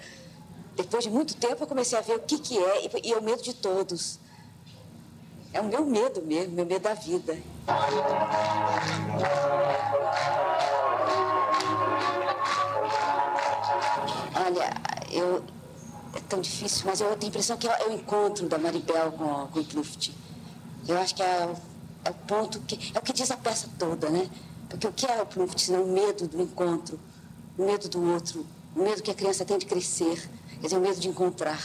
Depois 0.76 1.04
de 1.04 1.10
muito 1.10 1.36
tempo 1.36 1.64
eu 1.64 1.68
comecei 1.68 1.98
a 1.98 2.02
ver 2.02 2.16
o 2.16 2.20
que, 2.20 2.38
que 2.40 2.58
é 2.58 2.86
e, 2.86 2.90
e 3.10 3.14
é 3.14 3.18
o 3.18 3.22
medo 3.22 3.42
de 3.44 3.54
todos. 3.54 4.20
É 5.52 5.62
o 5.62 5.66
meu 5.66 5.86
medo 5.86 6.22
mesmo, 6.22 6.54
meu 6.54 6.66
medo 6.66 6.82
da 6.84 6.94
vida. 6.96 7.38
Olha, 14.36 14.74
eu. 15.12 15.44
É 16.16 16.20
tão 16.30 16.40
difícil, 16.42 16.84
mas 16.86 17.02
eu 17.02 17.08
tenho 17.16 17.24
a 17.24 17.28
impressão 17.30 17.58
que 17.58 17.68
é 17.68 17.88
o 17.88 17.94
encontro 17.94 18.48
da 18.48 18.60
Maribel 18.60 19.12
com, 19.14 19.48
com 19.48 19.60
o 19.60 19.66
Pluft. 19.66 20.14
Eu 20.88 20.98
acho 21.00 21.16
que 21.16 21.24
é, 21.24 21.46
o- 21.48 21.56
é 22.06 22.10
o 22.12 22.14
ponto 22.14 22.60
que. 22.62 22.92
É 22.96 23.00
o 23.00 23.02
que 23.02 23.12
diz 23.14 23.32
a 23.32 23.38
peça 23.38 23.68
toda, 23.80 24.10
né? 24.12 24.30
Porque 24.70 24.88
o 24.88 24.92
que 24.92 25.06
é 25.08 25.22
o 25.22 25.26
Pluft, 25.26 25.60
senão 25.60 25.84
o 25.84 25.92
medo 25.92 26.28
do 26.28 26.40
encontro, 26.42 27.00
o 27.58 27.64
medo 27.66 27.90
do 27.90 28.12
outro, 28.14 28.46
o 28.76 28.84
medo 28.84 29.02
que 29.02 29.10
a 29.10 29.14
criança 29.16 29.44
tem 29.44 29.58
de 29.58 29.66
crescer, 29.66 30.30
quer 30.64 30.68
dizer, 30.68 30.78
o 30.78 30.82
medo 30.82 30.98
de 30.98 31.10
encontrar. 31.10 31.60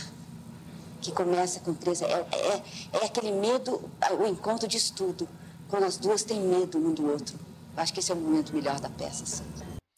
Que 1.00 1.12
começa 1.12 1.60
com 1.60 1.72
três. 1.72 2.02
É, 2.02 2.06
é, 2.10 2.62
é 3.00 3.06
aquele 3.06 3.30
medo, 3.30 3.88
o 4.18 4.26
encontro 4.26 4.66
de 4.66 4.76
estudo, 4.76 5.28
quando 5.68 5.84
as 5.84 5.96
duas 5.96 6.24
têm 6.24 6.40
medo 6.40 6.78
um 6.78 6.92
do 6.92 7.08
outro. 7.08 7.38
Eu 7.76 7.82
acho 7.82 7.94
que 7.94 8.00
esse 8.00 8.10
é 8.10 8.14
o 8.14 8.18
momento 8.18 8.52
melhor 8.52 8.80
da 8.80 8.90
peça. 8.90 9.22
Assim. 9.22 9.44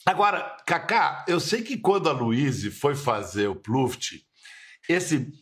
Agora, 0.04 0.54
Kaká, 0.66 1.24
eu 1.26 1.40
sei 1.40 1.62
que 1.62 1.78
quando 1.78 2.10
a 2.10 2.12
Luíse 2.12 2.70
foi 2.70 2.94
fazer 2.94 3.48
o 3.48 3.56
Pluft, 3.56 4.22
esse, 4.86 5.32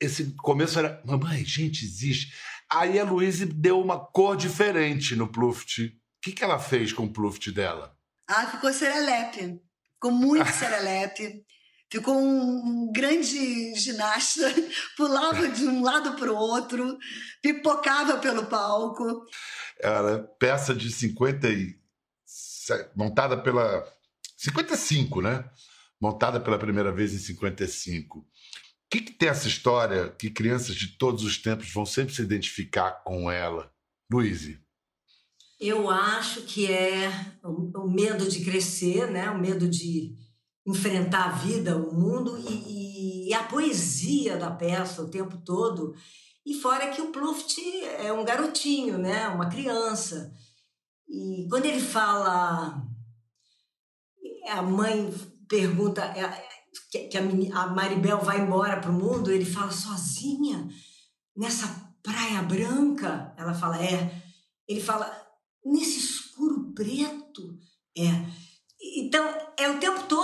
esse 0.00 0.34
começo 0.38 0.76
era. 0.76 1.00
Mamãe, 1.04 1.44
gente, 1.44 1.84
existe. 1.84 2.34
Aí 2.68 2.98
a 2.98 3.04
Luíse 3.04 3.46
deu 3.46 3.80
uma 3.80 4.00
cor 4.00 4.36
diferente 4.36 5.14
no 5.14 5.28
Pluft. 5.28 5.84
O 5.86 5.92
que, 6.20 6.32
que 6.32 6.42
ela 6.42 6.58
fez 6.58 6.92
com 6.92 7.04
o 7.04 7.12
Pluft 7.12 7.52
dela? 7.52 7.96
Ah, 8.28 8.48
ficou 8.48 8.72
serelepe. 8.72 9.60
Ficou 9.94 10.10
muito 10.10 10.50
serelepe. 10.50 11.46
Ficou 11.90 12.18
um, 12.18 12.90
grande 12.92 13.74
ginasta, 13.76 14.42
pulava 14.96 15.48
de 15.48 15.64
um 15.66 15.82
lado 15.82 16.14
para 16.14 16.32
o 16.32 16.36
outro, 16.36 16.98
pipocava 17.40 18.18
pelo 18.18 18.46
palco. 18.46 19.24
Era 19.78 20.18
peça 20.38 20.74
de 20.74 20.90
50 20.90 21.48
e... 21.48 21.78
montada 22.96 23.40
pela 23.40 23.86
55, 24.36 25.22
né? 25.22 25.48
Montada 26.00 26.40
pela 26.40 26.58
primeira 26.58 26.92
vez 26.92 27.14
em 27.14 27.18
55. 27.18 28.18
O 28.18 28.24
que, 28.90 29.00
que 29.00 29.12
tem 29.12 29.28
essa 29.28 29.48
história 29.48 30.10
que 30.10 30.30
crianças 30.30 30.74
de 30.74 30.88
todos 30.98 31.24
os 31.24 31.38
tempos 31.38 31.72
vão 31.72 31.86
sempre 31.86 32.14
se 32.14 32.22
identificar 32.22 33.02
com 33.04 33.30
ela? 33.30 33.72
Luíse. 34.10 34.60
Eu 35.58 35.90
acho 35.90 36.42
que 36.42 36.70
é 36.70 37.10
o, 37.42 37.84
o 37.84 37.90
medo 37.90 38.28
de 38.28 38.44
crescer, 38.44 39.10
né? 39.10 39.30
o 39.30 39.38
medo 39.38 39.68
de 39.68 40.14
enfrentar 40.66 41.26
a 41.26 41.32
vida, 41.32 41.76
o 41.76 41.94
mundo 41.94 42.36
e, 42.38 43.28
e 43.28 43.34
a 43.34 43.44
poesia 43.44 44.36
da 44.36 44.50
peça 44.50 45.02
o 45.02 45.10
tempo 45.10 45.38
todo. 45.38 45.94
E 46.44 46.54
fora 46.54 46.90
que 46.90 47.00
o 47.00 47.10
Pluft 47.10 47.60
é 47.98 48.12
um 48.12 48.24
garotinho, 48.24 48.98
né? 48.98 49.28
uma 49.28 49.48
criança. 49.48 50.32
E 51.08 51.46
quando 51.48 51.66
ele 51.66 51.80
fala, 51.80 52.82
a 54.48 54.62
mãe 54.62 55.12
pergunta 55.48 56.02
é, 56.04 56.46
que, 56.90 57.08
que 57.08 57.18
a 57.18 57.66
Maribel 57.66 58.20
vai 58.20 58.40
embora 58.40 58.80
para 58.80 58.90
o 58.90 58.94
mundo, 58.94 59.30
ele 59.30 59.44
fala 59.44 59.70
sozinha 59.70 60.68
nessa 61.36 61.66
praia 62.02 62.42
branca. 62.42 63.34
Ela 63.36 63.54
fala 63.54 63.82
é. 63.82 64.22
Ele 64.68 64.80
fala 64.80 65.10
nesse 65.64 65.98
escuro 65.98 66.72
preto. 66.74 67.58
É. 67.96 68.46
Então, 68.98 69.26
é 69.56 69.68
o 69.68 69.80
tempo 69.80 70.04
todo 70.04 70.15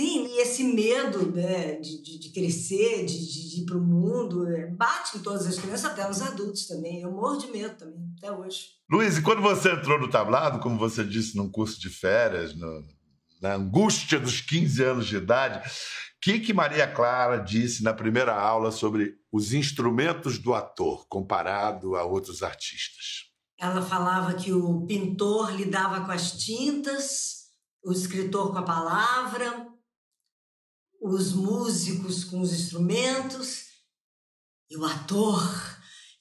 assim, 0.00 0.26
e 0.26 0.40
esse 0.40 0.64
medo 0.64 1.30
né, 1.32 1.74
de, 1.74 2.02
de, 2.02 2.18
de 2.18 2.28
crescer, 2.30 3.04
de, 3.04 3.18
de, 3.18 3.50
de 3.50 3.60
ir 3.62 3.66
para 3.66 3.76
o 3.76 3.80
mundo, 3.80 4.48
é, 4.48 4.66
bate 4.66 5.18
em 5.18 5.20
todas 5.20 5.46
as 5.46 5.58
crianças, 5.58 5.84
até 5.84 6.06
nos 6.06 6.22
adultos 6.22 6.66
também. 6.66 7.02
Eu 7.02 7.12
morro 7.12 7.36
de 7.36 7.48
medo 7.48 7.76
também, 7.76 8.14
até 8.16 8.32
hoje. 8.32 8.68
Luiz, 8.90 9.18
e 9.18 9.22
quando 9.22 9.42
você 9.42 9.70
entrou 9.72 10.00
no 10.00 10.08
tablado, 10.08 10.60
como 10.60 10.78
você 10.78 11.04
disse, 11.04 11.36
num 11.36 11.50
curso 11.50 11.78
de 11.80 11.90
férias, 11.90 12.54
no, 12.54 12.84
na 13.40 13.54
angústia 13.54 14.18
dos 14.18 14.40
15 14.40 14.82
anos 14.82 15.06
de 15.06 15.16
idade, 15.16 15.58
o 15.58 16.20
que, 16.20 16.40
que 16.40 16.52
Maria 16.52 16.86
Clara 16.86 17.38
disse 17.38 17.82
na 17.82 17.94
primeira 17.94 18.34
aula 18.34 18.70
sobre 18.70 19.14
os 19.32 19.52
instrumentos 19.52 20.38
do 20.38 20.54
ator 20.54 21.06
comparado 21.08 21.96
a 21.96 22.04
outros 22.04 22.42
artistas? 22.42 23.30
Ela 23.58 23.82
falava 23.82 24.34
que 24.34 24.52
o 24.52 24.86
pintor 24.86 25.54
lidava 25.54 26.00
com 26.00 26.10
as 26.10 26.32
tintas, 26.32 27.40
o 27.84 27.92
escritor 27.92 28.52
com 28.52 28.58
a 28.58 28.62
palavra, 28.62 29.69
os 31.00 31.32
músicos 31.32 32.24
com 32.24 32.40
os 32.40 32.52
instrumentos 32.52 33.64
e 34.70 34.76
o 34.76 34.84
ator 34.84 35.40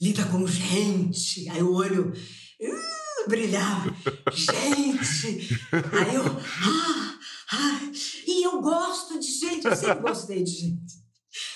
lida 0.02 0.26
com 0.26 0.48
gente. 0.48 1.50
Aí 1.50 1.62
o 1.62 1.74
olho 1.74 2.14
uh, 2.62 3.30
brilhava. 3.30 3.94
Gente! 4.32 5.60
Aí 5.72 6.16
eu. 6.16 6.24
Ah, 6.24 7.20
ah, 7.52 7.92
e 8.26 8.44
eu 8.44 8.62
gosto 8.62 9.20
de 9.20 9.28
gente, 9.28 9.66
eu 9.66 9.76
sempre 9.76 10.02
gostei 10.02 10.44
de 10.44 10.52
gente. 10.52 11.00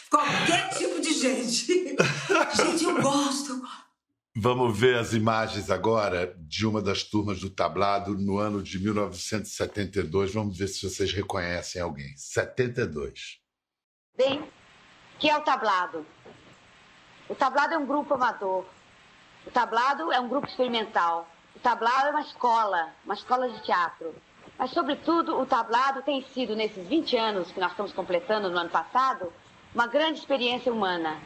Qualquer 0.09 0.69
tipo 0.77 0.99
de 0.99 1.13
gente. 1.13 1.65
Gente, 1.65 2.83
eu 2.83 3.01
gosto, 3.01 3.51
eu 3.51 3.59
gosto. 3.59 3.82
Vamos 4.35 4.75
ver 4.79 4.97
as 4.97 5.13
imagens 5.13 5.69
agora 5.69 6.33
de 6.39 6.65
uma 6.65 6.81
das 6.81 7.03
turmas 7.03 7.39
do 7.39 7.51
tablado 7.51 8.17
no 8.17 8.39
ano 8.39 8.63
de 8.63 8.79
1972. 8.79 10.33
Vamos 10.33 10.57
ver 10.57 10.67
se 10.69 10.89
vocês 10.89 11.13
reconhecem 11.13 11.79
alguém. 11.79 12.17
72. 12.17 13.39
Bem, 14.17 14.43
que 15.19 15.29
é 15.29 15.37
o 15.37 15.41
tablado? 15.41 16.03
O 17.29 17.35
tablado 17.35 17.75
é 17.75 17.77
um 17.77 17.85
grupo 17.85 18.15
amador. 18.15 18.65
O 19.45 19.51
tablado 19.51 20.11
é 20.11 20.19
um 20.19 20.27
grupo 20.27 20.47
experimental. 20.47 21.29
O 21.55 21.59
tablado 21.59 22.07
é 22.07 22.09
uma 22.09 22.21
escola, 22.21 22.91
uma 23.05 23.13
escola 23.13 23.47
de 23.47 23.61
teatro. 23.61 24.15
Mas, 24.57 24.71
sobretudo, 24.71 25.39
o 25.39 25.45
tablado 25.45 26.01
tem 26.01 26.23
sido, 26.29 26.55
nesses 26.55 26.87
20 26.87 27.15
anos 27.17 27.51
que 27.51 27.59
nós 27.59 27.69
estamos 27.69 27.93
completando 27.93 28.49
no 28.49 28.57
ano 28.57 28.69
passado, 28.71 29.31
uma 29.75 29.85
grande 29.85 30.17
experiência 30.17 30.73
humana. 30.73 31.21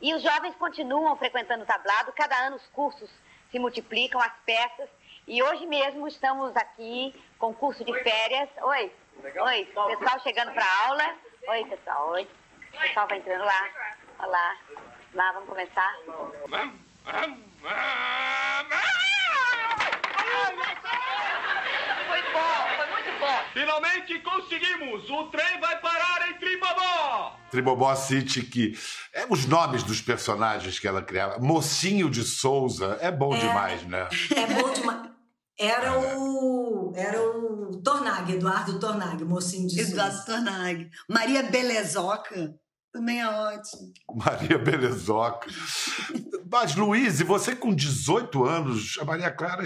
E 0.00 0.14
os 0.14 0.22
jovens 0.22 0.54
continuam 0.56 1.16
frequentando 1.16 1.64
o 1.64 1.66
tablado, 1.66 2.12
cada 2.12 2.36
ano 2.46 2.56
os 2.56 2.66
cursos 2.68 3.10
se 3.50 3.58
multiplicam, 3.58 4.20
as 4.20 4.32
peças. 4.44 4.88
E 5.26 5.42
hoje 5.42 5.66
mesmo 5.66 6.06
estamos 6.06 6.56
aqui 6.56 7.14
com 7.38 7.52
curso 7.52 7.84
de 7.84 7.92
férias. 8.02 8.48
Oi, 8.62 8.92
oi, 9.40 9.64
pessoal 9.64 10.20
chegando 10.20 10.52
para 10.52 10.64
a 10.64 10.86
aula. 10.86 11.14
Oi, 11.48 11.64
pessoal, 11.64 12.10
oi. 12.10 12.28
O 12.74 12.78
pessoal 12.78 13.08
vai 13.08 13.18
entrando 13.18 13.44
lá. 13.44 13.68
Olha 14.20 14.30
lá. 14.30 14.56
Lá, 15.14 15.32
vamos 15.32 15.48
começar. 15.48 15.96
Foi 22.06 22.22
bom, 22.32 22.76
foi 22.76 22.87
Finalmente 23.52 24.18
conseguimos! 24.20 25.08
O 25.10 25.24
trem 25.30 25.60
vai 25.60 25.80
parar 25.80 26.30
em 26.30 26.34
Tribobó! 26.38 27.36
Tribobó 27.50 27.94
City, 27.94 28.42
que 28.42 28.78
é 29.12 29.26
os 29.28 29.46
nomes 29.46 29.82
dos 29.82 30.00
personagens 30.00 30.78
que 30.78 30.86
ela 30.86 31.02
criava. 31.02 31.38
Mocinho 31.38 32.10
de 32.10 32.22
Souza, 32.22 32.98
é 33.00 33.10
bom 33.10 33.34
É. 33.34 33.38
demais, 33.38 33.82
né? 33.84 34.08
É 34.34 34.46
bom 34.60 34.72
demais. 34.72 35.08
Era 35.60 35.98
o, 35.98 36.92
era 36.94 37.20
o 37.20 37.80
Tornag, 37.82 38.32
Eduardo 38.32 38.78
Tornag, 38.78 39.24
mocinho 39.24 39.66
de 39.66 39.80
Eduardo 39.80 40.14
Souza. 40.16 40.26
Tornag. 40.26 40.88
Maria 41.08 41.42
Belezoca 41.42 42.54
também 42.92 43.20
é 43.20 43.28
ótimo. 43.28 43.92
Maria 44.14 44.56
Belezoca. 44.58 45.50
Mas, 46.50 46.74
Luiz, 46.76 47.18
e 47.20 47.24
você 47.24 47.56
com 47.56 47.74
18 47.74 48.44
anos, 48.44 48.96
a 49.00 49.04
Maria 49.04 49.30
Clara 49.32 49.64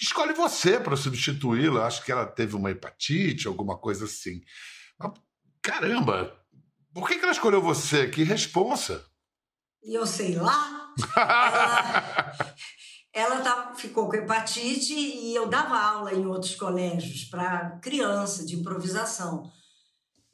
escolhe 0.00 0.32
você 0.32 0.78
para 0.78 0.96
substituí-la. 0.96 1.86
Acho 1.86 2.04
que 2.04 2.12
ela 2.12 2.26
teve 2.26 2.56
uma 2.56 2.70
hepatite, 2.70 3.48
alguma 3.48 3.76
coisa 3.76 4.04
assim. 4.04 4.40
Mas, 4.98 5.12
caramba, 5.62 6.36
por 6.94 7.08
que, 7.08 7.16
que 7.16 7.22
ela 7.22 7.32
escolheu 7.32 7.60
você? 7.60 8.08
Que 8.08 8.22
responsa! 8.22 9.04
E 9.82 9.94
eu 9.94 10.06
sei 10.06 10.34
lá. 10.36 10.94
ela 13.12 13.28
ela 13.38 13.40
tá, 13.40 13.74
ficou 13.74 14.08
com 14.08 14.16
hepatite 14.16 14.94
e 14.94 15.34
eu 15.34 15.48
dava 15.48 15.76
aula 15.76 16.14
em 16.14 16.26
outros 16.26 16.54
colégios 16.54 17.24
para 17.24 17.78
criança, 17.82 18.44
de 18.44 18.56
improvisação. 18.56 19.50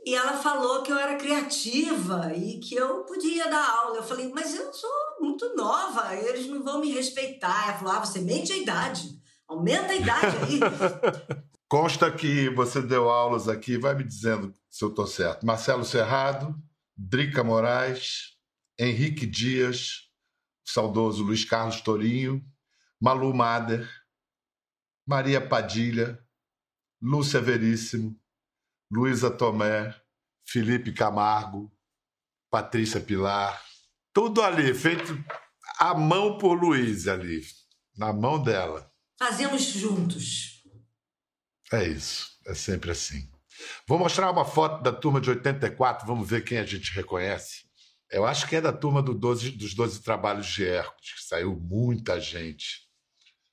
E 0.06 0.14
ela 0.14 0.34
falou 0.34 0.82
que 0.82 0.92
eu 0.92 0.98
era 0.98 1.16
criativa 1.16 2.32
e 2.36 2.60
que 2.60 2.74
eu 2.74 3.04
podia 3.04 3.48
dar 3.48 3.66
aula. 3.70 3.96
Eu 3.96 4.02
falei, 4.02 4.30
mas 4.34 4.54
eu 4.54 4.70
sou 4.72 4.90
muito 5.18 5.56
nova, 5.56 6.14
eles 6.14 6.46
não 6.46 6.62
vão 6.62 6.80
me 6.80 6.92
respeitar. 6.92 7.68
Ela 7.68 7.78
falou, 7.78 7.94
ah, 7.94 8.04
você 8.04 8.20
mente 8.20 8.52
a 8.52 8.56
idade, 8.56 9.18
aumenta 9.48 9.92
a 9.92 9.96
idade 9.96 10.36
aí. 10.38 10.60
Consta 11.68 12.10
que 12.10 12.48
você 12.50 12.80
deu 12.80 13.08
aulas 13.08 13.48
aqui, 13.48 13.78
vai 13.78 13.94
me 13.94 14.04
dizendo 14.04 14.54
se 14.70 14.84
eu 14.84 14.90
estou 14.90 15.06
certo. 15.06 15.44
Marcelo 15.44 15.84
Serrado, 15.84 16.54
Drica 16.96 17.42
Moraes, 17.42 18.36
Henrique 18.78 19.26
Dias, 19.26 20.10
saudoso 20.64 21.24
Luiz 21.24 21.44
Carlos 21.44 21.80
Torinho, 21.80 22.44
Malu 23.00 23.34
Mader, 23.34 23.88
Maria 25.06 25.46
Padilha, 25.46 26.18
Lúcia 27.00 27.40
Veríssimo, 27.40 28.18
Luísa 28.90 29.30
Tomé, 29.30 29.94
Felipe 30.46 30.92
Camargo, 30.92 31.72
Patrícia 32.50 33.00
Pilar, 33.00 33.60
tudo 34.12 34.42
ali, 34.42 34.72
feito 34.74 35.12
à 35.78 35.92
mão 35.92 36.38
por 36.38 36.54
Luiz 36.54 37.08
ali, 37.08 37.42
na 37.96 38.12
mão 38.12 38.40
dela. 38.40 38.93
Fazemos 39.18 39.62
juntos. 39.62 40.62
É 41.72 41.86
isso, 41.88 42.28
é 42.46 42.54
sempre 42.54 42.90
assim. 42.90 43.28
Vou 43.86 43.98
mostrar 43.98 44.30
uma 44.30 44.44
foto 44.44 44.82
da 44.82 44.92
turma 44.92 45.20
de 45.20 45.30
84, 45.30 46.06
vamos 46.06 46.28
ver 46.28 46.44
quem 46.44 46.58
a 46.58 46.66
gente 46.66 46.92
reconhece. 46.92 47.64
Eu 48.10 48.26
acho 48.26 48.46
que 48.48 48.56
é 48.56 48.60
da 48.60 48.72
turma 48.72 49.02
do 49.02 49.14
12 49.14 49.52
dos 49.52 49.74
12 49.74 50.02
Trabalhos 50.02 50.46
de 50.46 50.66
Hércules, 50.66 51.12
que 51.14 51.22
saiu 51.24 51.56
muita 51.58 52.20
gente. 52.20 52.82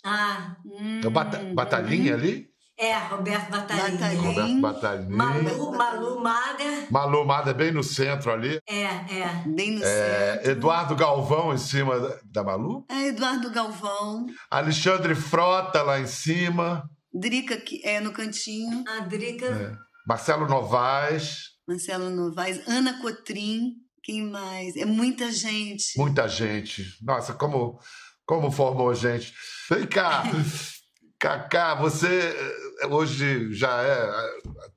Ah, 0.03 0.57
É 1.03 1.07
o 1.07 1.11
Bata- 1.11 1.43
Batalhinha 1.53 2.15
ali? 2.15 2.50
É, 2.77 2.97
Roberto. 2.97 3.51
Batalhinha. 3.51 4.21
Roberto 4.21 4.61
Batalhinha. 4.61 5.09
Malu, 5.15 5.71
Malu 5.77 6.21
Mader. 6.21 6.87
Malu 6.91 7.25
Mada 7.25 7.53
bem 7.53 7.71
no 7.71 7.83
centro 7.83 8.31
ali. 8.31 8.59
É, 8.67 8.83
é. 8.83 9.43
Bem 9.45 9.71
no 9.71 9.83
É, 9.83 10.33
centro. 10.35 10.51
Eduardo 10.51 10.95
Galvão 10.95 11.53
em 11.53 11.57
cima 11.57 11.99
da, 11.99 12.19
da 12.25 12.43
Malu. 12.43 12.85
É, 12.89 13.07
Eduardo 13.07 13.51
Galvão. 13.51 14.25
Alexandre 14.49 15.13
Frota 15.15 15.81
lá 15.83 15.99
em 15.99 16.07
cima. 16.07 16.83
Drica, 17.13 17.57
que 17.57 17.85
é 17.85 17.99
no 17.99 18.11
cantinho. 18.11 18.83
A 18.87 19.01
Drica. 19.01 19.45
É. 19.45 19.75
Marcelo 20.07 20.47
Novaes. 20.47 21.51
Marcelo 21.67 22.09
Novaes. 22.09 22.67
Ana 22.67 22.99
Cotrim. 23.01 23.73
Quem 24.03 24.23
mais? 24.31 24.75
É 24.75 24.85
muita 24.85 25.31
gente. 25.31 25.95
Muita 25.97 26.27
gente. 26.27 26.83
Nossa, 27.03 27.33
como, 27.33 27.79
como 28.25 28.49
formou 28.49 28.95
gente. 28.95 29.31
Vem 29.69 29.85
cá. 29.85 30.23
Cacá, 31.21 31.75
você 31.75 32.35
eh, 32.81 32.87
hoje 32.87 33.53
já 33.53 33.79
é 33.83 33.93
há 33.93 34.29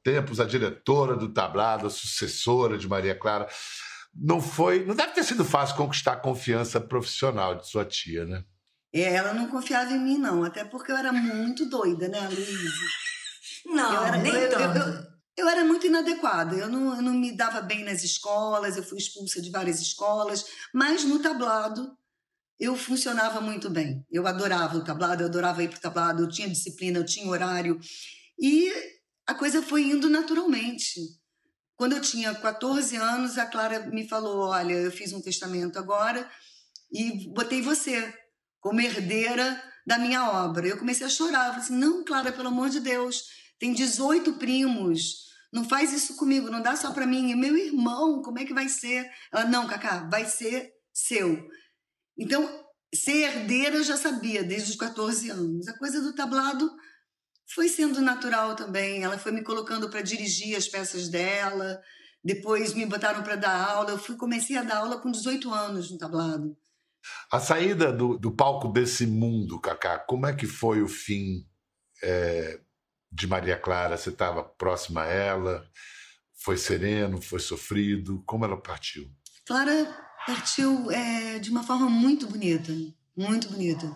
tempos 0.02 0.38
a 0.38 0.44
diretora 0.44 1.16
do 1.16 1.32
Tablado, 1.32 1.86
a 1.86 1.90
sucessora 1.90 2.76
de 2.76 2.86
Maria 2.86 3.14
Clara. 3.18 3.48
Não 4.14 4.42
foi, 4.42 4.84
não 4.84 4.94
deve 4.94 5.14
ter 5.14 5.24
sido 5.24 5.42
fácil 5.42 5.74
conquistar 5.74 6.12
a 6.12 6.16
confiança 6.20 6.78
profissional 6.78 7.54
de 7.54 7.66
sua 7.66 7.82
tia, 7.86 8.26
né? 8.26 8.44
É, 8.92 9.14
ela 9.14 9.32
não 9.32 9.48
confiava 9.48 9.90
em 9.92 9.98
mim, 9.98 10.18
não. 10.18 10.44
Até 10.44 10.64
porque 10.66 10.92
eu 10.92 10.96
era 10.98 11.10
muito 11.10 11.64
doida, 11.66 12.08
né, 12.08 12.20
Luísa? 12.28 12.68
Não, 13.64 13.94
eu 13.94 14.02
era, 14.04 14.16
nem 14.18 14.32
eu- 14.34 14.40
eu- 14.42 14.50
tanto. 14.50 14.78
eu- 14.78 15.04
eu 15.38 15.48
era 15.48 15.64
muito 15.64 15.86
inadequada. 15.86 16.54
Eu 16.56 16.68
não, 16.68 16.94
eu 16.94 17.00
não 17.02 17.14
me 17.14 17.34
dava 17.34 17.62
bem 17.62 17.82
nas 17.84 18.04
escolas, 18.04 18.76
eu 18.76 18.82
fui 18.82 18.98
expulsa 18.98 19.40
de 19.40 19.50
várias 19.50 19.80
escolas, 19.80 20.44
mas 20.74 21.04
no 21.04 21.20
tablado 21.22 21.90
eu 22.58 22.76
funcionava 22.76 23.40
muito 23.40 23.68
bem. 23.68 24.04
Eu 24.10 24.26
adorava 24.26 24.76
o 24.76 24.84
tablado, 24.84 25.22
eu 25.22 25.26
adorava 25.26 25.62
ir 25.62 25.68
para 25.68 25.78
o 25.78 25.80
tablado, 25.80 26.22
eu 26.22 26.28
tinha 26.28 26.48
disciplina, 26.48 26.98
eu 26.98 27.04
tinha 27.04 27.28
horário. 27.28 27.78
E 28.38 28.70
a 29.26 29.34
coisa 29.34 29.62
foi 29.62 29.82
indo 29.82 30.08
naturalmente. 30.08 31.00
Quando 31.76 31.94
eu 31.94 32.00
tinha 32.00 32.34
14 32.34 32.96
anos, 32.96 33.36
a 33.36 33.46
Clara 33.46 33.86
me 33.86 34.08
falou: 34.08 34.48
Olha, 34.48 34.74
eu 34.74 34.92
fiz 34.92 35.12
um 35.12 35.20
testamento 35.20 35.78
agora 35.78 36.28
e 36.92 37.28
botei 37.30 37.60
você 37.60 38.14
como 38.60 38.80
herdeira 38.80 39.60
da 39.86 39.98
minha 39.98 40.30
obra. 40.30 40.66
Eu 40.66 40.78
comecei 40.78 41.06
a 41.06 41.10
chorar. 41.10 41.46
Falei 41.46 41.60
assim: 41.60 41.76
Não, 41.76 42.04
Clara, 42.04 42.32
pelo 42.32 42.48
amor 42.48 42.70
de 42.70 42.80
Deus, 42.80 43.24
tem 43.58 43.72
18 43.72 44.34
primos. 44.34 45.24
Não 45.52 45.68
faz 45.68 45.92
isso 45.92 46.16
comigo, 46.16 46.50
não 46.50 46.62
dá 46.62 46.76
só 46.76 46.92
para 46.92 47.06
mim. 47.06 47.30
E 47.30 47.36
meu 47.36 47.56
irmão, 47.56 48.22
como 48.22 48.38
é 48.38 48.44
que 48.44 48.54
vai 48.54 48.68
ser? 48.68 49.10
Ela: 49.32 49.44
Não, 49.44 49.66
Cacá, 49.66 50.08
vai 50.10 50.24
ser 50.26 50.70
seu. 50.92 51.48
Então, 52.18 52.64
ser 52.94 53.22
herdeira 53.22 53.76
eu 53.76 53.84
já 53.84 53.96
sabia 53.96 54.44
desde 54.44 54.70
os 54.70 54.76
14 54.76 55.30
anos. 55.30 55.68
A 55.68 55.76
coisa 55.78 56.00
do 56.00 56.14
tablado 56.14 56.70
foi 57.46 57.68
sendo 57.68 58.00
natural 58.00 58.54
também. 58.54 59.02
Ela 59.02 59.18
foi 59.18 59.32
me 59.32 59.42
colocando 59.42 59.90
para 59.90 60.00
dirigir 60.00 60.56
as 60.56 60.68
peças 60.68 61.08
dela. 61.08 61.80
Depois 62.22 62.72
me 62.72 62.86
botaram 62.86 63.22
para 63.22 63.36
dar 63.36 63.68
aula. 63.68 63.90
Eu 63.90 63.98
fui 63.98 64.16
comecei 64.16 64.56
a 64.56 64.62
dar 64.62 64.78
aula 64.78 65.00
com 65.00 65.10
18 65.10 65.52
anos 65.52 65.90
no 65.90 65.98
tablado. 65.98 66.56
A 67.30 67.38
saída 67.38 67.92
do, 67.92 68.16
do 68.16 68.30
palco 68.30 68.68
desse 68.68 69.06
mundo, 69.06 69.60
Cacá, 69.60 69.98
como 69.98 70.26
é 70.26 70.34
que 70.34 70.46
foi 70.46 70.80
o 70.80 70.88
fim 70.88 71.46
é, 72.02 72.60
de 73.12 73.26
Maria 73.26 73.58
Clara? 73.58 73.98
Você 73.98 74.08
estava 74.08 74.42
próxima 74.42 75.02
a 75.02 75.06
ela? 75.06 75.68
Foi 76.34 76.56
sereno? 76.56 77.20
Foi 77.20 77.40
sofrido? 77.40 78.22
Como 78.24 78.44
ela 78.44 78.60
partiu? 78.60 79.10
Clara 79.44 80.03
partiu 80.26 80.90
é, 80.90 81.38
de 81.38 81.50
uma 81.50 81.62
forma 81.62 81.88
muito 81.88 82.26
bonita, 82.26 82.72
muito 83.16 83.48
bonita. 83.48 83.86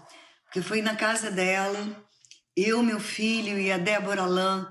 Porque 0.45 0.63
foi 0.63 0.83
na 0.83 0.95
casa 0.95 1.31
dela, 1.31 2.07
eu, 2.57 2.83
meu 2.83 3.01
filho 3.01 3.59
e 3.59 3.71
a 3.71 3.79
Débora 3.79 4.23
Alain, 4.23 4.67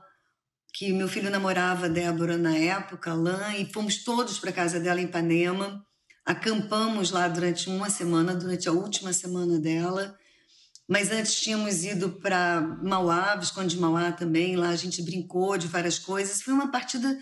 que 0.73 0.91
meu 0.93 1.07
filho 1.07 1.29
namorava 1.29 1.85
a 1.85 1.89
Débora 1.89 2.37
na 2.37 2.55
época, 2.55 3.11
Alain, 3.11 3.61
e 3.61 3.73
fomos 3.73 4.03
todos 4.03 4.39
para 4.39 4.51
casa 4.51 4.79
dela 4.79 5.01
em 5.01 5.05
Ipanema. 5.05 5.83
Acampamos 6.25 7.11
lá 7.11 7.27
durante 7.27 7.69
uma 7.69 7.89
semana, 7.89 8.35
durante 8.35 8.67
a 8.67 8.71
última 8.71 9.13
semana 9.13 9.59
dela. 9.59 10.17
Mas 10.87 11.11
antes 11.11 11.39
tínhamos 11.39 11.83
ido 11.83 12.09
para 12.21 12.61
Mauá, 12.83 13.35
Visconde 13.35 13.75
de 13.75 13.81
Mauá 13.81 14.11
também. 14.11 14.55
Lá 14.55 14.69
a 14.69 14.75
gente 14.75 15.01
brincou 15.01 15.57
de 15.57 15.67
várias 15.67 15.99
coisas. 15.99 16.41
Foi 16.41 16.53
uma 16.53 16.71
partida 16.71 17.17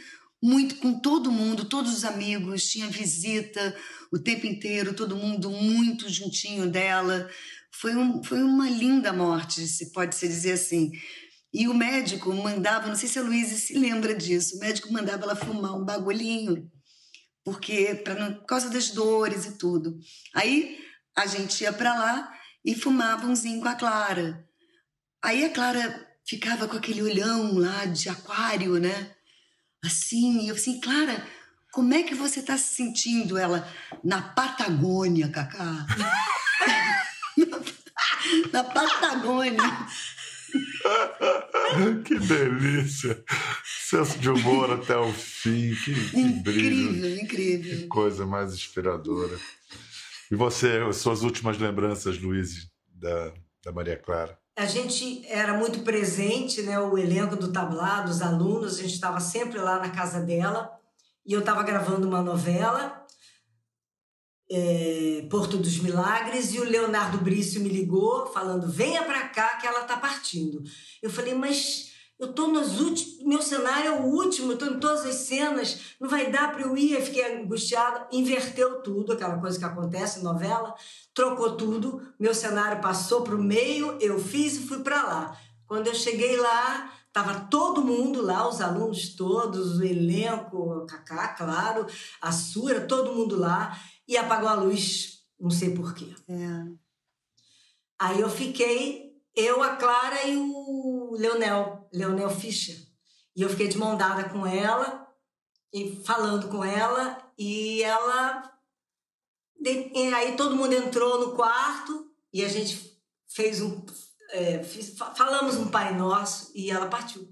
muito 0.46 0.76
com 0.76 0.94
todo 0.94 1.32
mundo, 1.32 1.66
todos 1.66 1.92
os 1.92 2.06
amigos, 2.06 2.70
tinha 2.70 2.88
visita 2.88 3.76
o 4.12 4.20
tempo 4.20 4.46
inteiro, 4.46 4.94
todo 4.94 5.16
mundo 5.16 5.50
muito 5.50 6.08
juntinho 6.08 6.70
dela. 6.70 7.28
Foi, 7.72 7.96
um, 7.96 8.24
foi 8.24 8.44
uma 8.44 8.70
linda 8.70 9.12
morte, 9.12 9.66
se 9.66 9.92
pode 9.92 10.14
se 10.14 10.28
dizer 10.28 10.52
assim. 10.52 10.92
E 11.52 11.68
o 11.68 11.74
médico 11.74 12.32
mandava, 12.32 12.88
não 12.88 12.96
sei 12.96 13.10
se 13.10 13.18
a 13.18 13.24
Luísa 13.24 13.56
se 13.56 13.74
lembra 13.74 14.14
disso, 14.14 14.58
o 14.58 14.60
médico 14.60 14.94
mandava 14.94 15.24
ela 15.24 15.36
fumar 15.36 15.76
um 15.76 15.84
bagulhinho, 15.84 16.72
porque 17.44 17.96
pra, 18.04 18.34
por 18.34 18.46
causa 18.46 18.70
das 18.70 18.92
dores 18.92 19.48
e 19.48 19.58
tudo. 19.58 19.98
Aí 20.36 20.78
a 21.16 21.26
gente 21.26 21.62
ia 21.62 21.74
para 21.74 21.96
lá 21.96 22.32
e 22.64 22.76
fumava 22.76 23.26
umzinho 23.26 23.62
com 23.62 23.68
a 23.68 23.74
Clara. 23.74 24.48
Aí 25.24 25.44
a 25.44 25.50
Clara 25.50 26.08
ficava 26.24 26.68
com 26.68 26.78
aquele 26.78 27.02
olhão 27.02 27.58
lá 27.58 27.86
de 27.86 28.10
aquário, 28.10 28.80
né? 28.80 29.16
Assim, 29.86 30.46
e 30.46 30.50
eu 30.50 30.56
assim, 30.56 30.80
Clara, 30.80 31.26
como 31.72 31.94
é 31.94 32.04
que 32.04 32.16
você 32.16 32.40
está 32.40 32.58
se 32.58 32.76
sentindo? 32.76 33.38
Ela, 33.38 33.68
na 34.04 34.22
Patagônia, 34.22 35.30
Cacá. 35.30 35.86
na 38.52 38.64
Patagônia. 38.64 39.88
que 42.06 42.18
delícia! 42.20 43.24
Senso 43.64 44.18
de 44.20 44.30
humor 44.30 44.72
até 44.72 44.98
o 44.98 45.12
fim, 45.12 45.76
que, 45.76 45.94
que 46.12 46.20
incrível, 46.20 46.92
brilho. 46.92 47.22
incrível. 47.22 47.78
Que 47.78 47.88
coisa 47.88 48.26
mais 48.26 48.54
inspiradora. 48.54 49.38
E 50.32 50.36
você, 50.36 50.80
as 50.88 50.98
suas 50.98 51.24
últimas 51.24 51.58
lembranças, 51.58 52.18
Luiz, 52.20 52.70
da, 52.88 53.34
da 53.64 53.72
Maria 53.72 53.98
Clara? 53.98 54.38
A 54.58 54.66
gente 54.66 55.26
era 55.28 55.54
muito 55.54 55.80
presente, 55.80 56.62
né? 56.62 56.80
O 56.80 56.98
elenco 56.98 57.36
do 57.36 57.52
tablado, 57.52 58.10
os 58.10 58.22
alunos, 58.22 58.80
a 58.80 58.82
gente 58.82 58.94
estava 58.94 59.20
sempre 59.20 59.60
lá 59.60 59.80
na 59.80 59.90
casa 59.90 60.22
dela. 60.22 60.72
E 61.26 61.34
eu 61.34 61.40
estava 61.40 61.64
gravando 61.64 62.08
uma 62.08 62.22
novela, 62.22 63.06
é, 64.50 65.28
Porto 65.30 65.58
dos 65.58 65.80
Milagres, 65.80 66.54
e 66.54 66.60
o 66.60 66.64
Leonardo 66.64 67.18
Brício 67.18 67.62
me 67.62 67.70
ligou 67.70 68.28
falando: 68.28 68.72
venha 68.72 69.04
para 69.04 69.28
cá 69.30 69.58
que 69.58 69.68
ela 69.68 69.82
está 69.82 69.98
partindo. 69.98 70.64
Eu 71.02 71.10
falei, 71.10 71.34
mas 71.34 71.95
eu 72.18 72.34
tô 72.34 72.48
nos 72.48 72.80
últimos, 72.80 73.24
meu 73.26 73.42
cenário 73.42 73.88
é 73.88 74.00
o 74.00 74.06
último, 74.06 74.54
eu 74.54 74.58
tô 74.58 74.66
em 74.66 74.80
todas 74.80 75.06
as 75.06 75.16
cenas, 75.16 75.96
não 76.00 76.10
vai 76.10 76.32
dar 76.32 76.52
para 76.52 76.62
eu 76.62 76.78
ir. 76.78 76.94
Eu 76.94 77.02
fiquei 77.02 77.42
angustiada, 77.42 78.08
inverteu 78.12 78.82
tudo, 78.82 79.14
aquela 79.14 79.38
coisa 79.38 79.60
que 79.60 79.66
acontece 79.66 80.20
em 80.20 80.24
novela, 80.24 80.74
trocou 81.14 81.58
tudo, 81.58 82.02
meu 82.20 82.34
cenário 82.34 82.82
passou 82.82 83.22
para 83.22 83.36
o 83.36 83.44
meio, 83.44 83.98
eu 84.00 84.18
fiz 84.18 84.56
e 84.56 84.68
fui 84.68 84.80
para 84.80 85.04
lá. 85.04 85.38
Quando 85.68 85.88
eu 85.88 85.96
cheguei 85.96 86.38
lá, 86.38 86.92
tava 87.12 87.48
todo 87.50 87.84
mundo 87.84 88.22
lá, 88.22 88.48
os 88.48 88.62
alunos 88.62 89.16
todos, 89.16 89.80
o 89.80 89.84
elenco, 89.84 90.58
o 90.58 90.86
Cacá, 90.86 91.30
claro, 91.30 91.86
a 92.22 92.32
Sura, 92.32 92.82
todo 92.82 93.14
mundo 93.14 93.38
lá, 93.38 93.78
e 94.08 94.16
apagou 94.16 94.48
a 94.48 94.54
luz, 94.54 95.20
não 95.40 95.50
sei 95.50 95.74
porquê. 95.74 96.14
É. 96.30 96.86
Aí 98.00 98.20
eu 98.20 98.30
fiquei, 98.30 99.14
eu, 99.34 99.64
a 99.64 99.76
Clara 99.76 100.28
e 100.28 100.38
o 100.38 101.16
Leonel, 101.18 101.85
Leonel 101.98 102.30
Fischer. 102.30 102.76
E 103.36 103.42
eu 103.42 103.50
fiquei 103.50 103.68
de 103.68 103.78
mão 103.78 103.98
dada 103.98 104.30
com 104.30 104.46
ela, 104.46 105.08
e 105.74 105.96
falando 106.06 106.48
com 106.50 106.64
ela, 106.64 107.18
e 107.38 107.82
ela. 107.84 108.52
E 109.64 110.14
aí 110.14 110.36
todo 110.38 110.56
mundo 110.56 110.74
entrou 110.74 111.20
no 111.28 111.36
quarto 111.36 112.10
e 112.34 112.44
a 112.44 112.48
gente 112.48 113.00
fez 113.28 113.62
um. 113.62 113.84
é, 114.32 114.64
fiz- 114.64 114.98
fa- 114.98 115.14
falamos 115.16 115.56
um 115.56 115.70
Pai 115.70 115.96
Nosso 115.98 116.52
e 116.56 116.70
ela 116.70 116.88
partiu. 116.88 117.28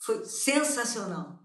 Foi 0.00 0.24
sensacional. 0.24 1.40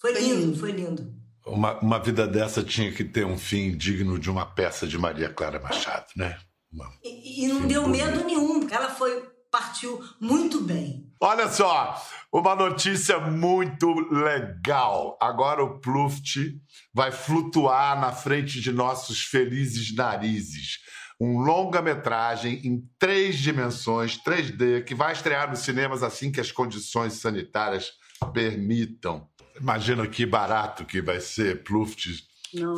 Foi 0.00 0.12
lindo, 0.12 0.40
lindo. 0.46 0.58
foi 0.58 0.72
lindo. 0.72 1.14
Uma, 1.46 1.78
uma 1.80 1.98
vida 1.98 2.26
dessa 2.26 2.62
tinha 2.62 2.92
que 2.92 3.04
ter 3.04 3.24
um 3.26 3.36
fim 3.38 3.76
digno 3.76 4.18
de 4.18 4.30
uma 4.30 4.46
peça 4.46 4.86
de 4.86 4.96
Maria 4.98 5.32
Clara 5.32 5.60
Machado, 5.60 6.06
né? 6.16 6.38
Uma- 6.72 6.92
E, 7.02 7.44
e 7.44 7.48
não 7.48 7.66
deu 7.66 7.82
bonito. 7.82 8.04
medo 8.06 8.24
nenhum, 8.24 8.60
porque 8.60 8.74
ela 8.74 8.90
foi, 8.94 9.20
partiu 9.50 10.02
muito 10.20 10.60
bem. 10.60 11.11
Olha 11.24 11.48
só, 11.48 12.04
uma 12.32 12.56
notícia 12.56 13.20
muito 13.20 13.94
legal. 14.10 15.16
Agora 15.20 15.62
o 15.62 15.78
Pluft 15.78 16.60
vai 16.92 17.12
flutuar 17.12 18.00
na 18.00 18.10
frente 18.10 18.60
de 18.60 18.72
nossos 18.72 19.22
felizes 19.22 19.94
narizes. 19.94 20.80
Um 21.20 21.38
longa-metragem 21.38 22.60
em 22.64 22.82
três 22.98 23.38
dimensões, 23.38 24.18
3D, 24.18 24.82
que 24.82 24.96
vai 24.96 25.12
estrear 25.12 25.48
nos 25.48 25.60
cinemas 25.60 26.02
assim 26.02 26.32
que 26.32 26.40
as 26.40 26.50
condições 26.50 27.12
sanitárias 27.12 27.92
permitam. 28.34 29.28
Imagina 29.60 30.04
que 30.08 30.26
barato 30.26 30.84
que 30.84 31.00
vai 31.00 31.20
ser 31.20 31.62
Pluft 31.62 32.08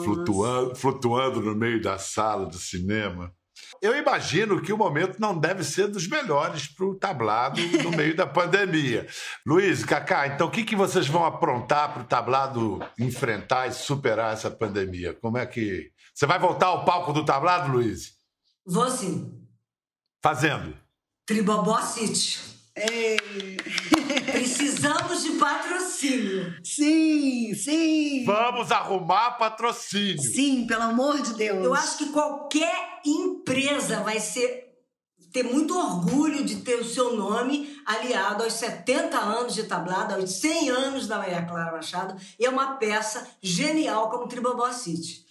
flutuando, 0.05 0.75
flutuando 0.75 1.41
no 1.41 1.55
meio 1.55 1.81
da 1.81 1.97
sala 1.97 2.45
do 2.45 2.59
cinema. 2.59 3.33
Eu 3.81 3.97
imagino 3.97 4.61
que 4.63 4.73
o 4.73 4.79
momento 4.79 5.21
não 5.21 5.39
deve 5.39 5.65
ser 5.65 5.89
dos 5.89 6.09
melhores 6.09 6.67
para 6.67 6.87
o 6.87 6.95
tablado 6.95 7.61
no 7.83 7.91
meio 7.91 8.17
da 8.17 8.27
pandemia. 8.27 9.07
Luiz, 9.47 9.85
Cacá, 9.85 10.27
então 10.27 10.47
o 10.47 10.51
que, 10.51 10.65
que 10.65 10.77
vocês 10.77 11.07
vão 11.07 11.25
aprontar 11.25 11.93
para 11.93 12.03
o 12.03 12.07
tablado 12.07 12.81
enfrentar 12.99 13.67
e 13.67 13.73
superar 13.73 14.33
essa 14.33 14.51
pandemia? 14.51 15.15
Como 15.15 15.39
é 15.39 15.47
que. 15.47 15.91
Você 16.15 16.27
vai 16.27 16.39
voltar 16.39 16.67
ao 16.67 16.85
palco 16.85 17.13
do 17.13 17.25
tablado, 17.25 17.73
Luiz? 17.73 18.13
Vou 18.65 18.89
sim. 18.91 19.47
Fazendo. 20.23 20.77
Tribobó 21.27 21.81
City. 21.83 22.54
Ei, 22.77 23.57
Precisamos 24.33 25.23
de 25.23 25.31
patrocínio. 25.33 26.55
sim, 26.65 27.55
sim. 27.55 28.25
Vamos 28.25 28.73
arrumar 28.73 29.33
patrocínio. 29.33 30.21
Sim, 30.21 30.67
pelo 30.67 30.83
amor 30.83 31.23
de 31.23 31.35
Deus. 31.35 31.65
Eu 31.65 31.73
acho 31.73 31.99
que 31.99 32.07
qualquer 32.11 33.01
empresa 33.05 34.01
vai 34.03 34.19
ser 34.19 34.65
ter 35.33 35.43
muito 35.43 35.77
orgulho 35.77 36.45
de 36.45 36.57
ter 36.63 36.77
o 36.77 36.85
seu 36.85 37.17
nome 37.17 37.77
aliado 37.85 38.45
aos 38.45 38.53
70 38.53 39.19
anos 39.19 39.55
de 39.55 39.65
tablada, 39.65 40.15
aos 40.15 40.31
100 40.31 40.71
anos 40.71 41.09
da 41.09 41.19
Maria 41.19 41.43
Clara 41.45 41.73
Machado, 41.73 42.15
e 42.39 42.47
é 42.47 42.49
uma 42.49 42.77
peça 42.77 43.29
genial 43.43 44.09
como 44.11 44.29
Tribobó 44.29 44.71
City. 44.73 45.25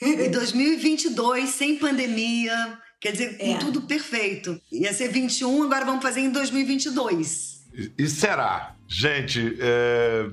Em 0.00 0.30
2022, 0.30 1.50
sem 1.50 1.76
pandemia, 1.76 2.78
quer 3.00 3.12
dizer, 3.12 3.38
com 3.38 3.54
É. 3.54 3.58
tudo 3.58 3.82
perfeito. 3.82 4.60
Ia 4.70 4.92
ser 4.92 5.08
21, 5.08 5.62
agora 5.64 5.84
vamos 5.84 6.02
fazer 6.02 6.20
em 6.20 6.30
2022. 6.30 7.62
E- 7.74 7.90
E 7.98 8.06
será? 8.08 8.74
Gente, 8.86 9.56
é 9.60 10.28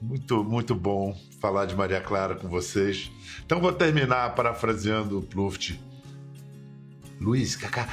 muito, 0.00 0.42
muito 0.42 0.74
bom 0.74 1.16
falar 1.40 1.66
de 1.66 1.74
Maria 1.76 2.00
Clara 2.00 2.34
com 2.34 2.48
vocês. 2.48 3.10
Então 3.44 3.60
vou 3.60 3.72
terminar 3.72 4.34
parafraseando 4.34 5.18
o 5.18 5.22
Pluft. 5.22 5.78
Luiz, 7.20 7.54
Cacá, 7.54 7.88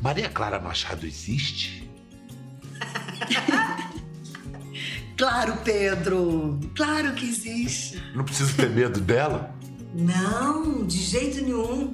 Maria 0.00 0.28
Clara 0.30 0.58
Machado 0.60 1.04
existe? 1.06 1.86
Claro, 5.16 5.56
Pedro. 5.64 6.60
Claro 6.76 7.12
que 7.14 7.26
existe. 7.28 8.00
Não 8.14 8.24
preciso 8.24 8.54
ter 8.54 8.70
medo 8.70 9.00
dela? 9.00 9.52
Não, 9.92 10.86
de 10.86 10.96
jeito 10.98 11.42
nenhum. 11.42 11.92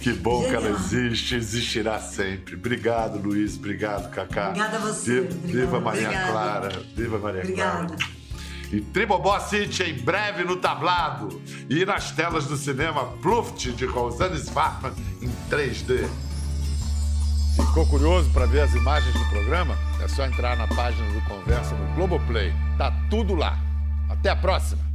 Que 0.00 0.12
bom 0.12 0.42
que 0.44 0.54
ela 0.54 0.70
existe, 0.70 1.34
existirá 1.34 1.98
sempre. 1.98 2.54
Obrigado, 2.54 3.18
Luiz. 3.18 3.56
Obrigado, 3.56 4.10
Cacá. 4.10 4.48
Obrigada 4.48 4.76
a 4.76 4.80
você. 4.80 5.22
Viva, 5.22 5.80
Maria 5.80 6.08
Obrigada. 6.08 6.32
Clara. 6.32 6.82
Viva 6.94 7.18
Maria 7.18 7.40
Obrigada. 7.42 7.86
Clara. 7.86 8.18
E 8.70 8.80
Tribobó 8.80 9.38
City 9.40 9.82
em 9.82 9.94
breve 9.94 10.44
no 10.44 10.56
tablado. 10.56 11.40
E 11.68 11.84
nas 11.84 12.10
telas 12.10 12.46
do 12.46 12.56
cinema 12.56 13.06
Pluft 13.22 13.72
de 13.72 13.86
Rosane 13.86 14.38
Svartman 14.38 14.92
em 15.22 15.30
3D. 15.50 16.06
Ficou 17.56 17.86
curioso 17.86 18.30
para 18.30 18.46
ver 18.46 18.60
as 18.60 18.74
imagens 18.74 19.12
do 19.12 19.28
programa? 19.30 19.76
É 20.00 20.06
só 20.06 20.24
entrar 20.24 20.56
na 20.56 20.68
página 20.68 21.10
do 21.12 21.20
Conversa 21.22 21.74
no 21.74 21.94
Globoplay. 21.94 22.52
Tá 22.76 22.92
tudo 23.10 23.34
lá. 23.34 23.58
Até 24.08 24.30
a 24.30 24.36
próxima! 24.36 24.87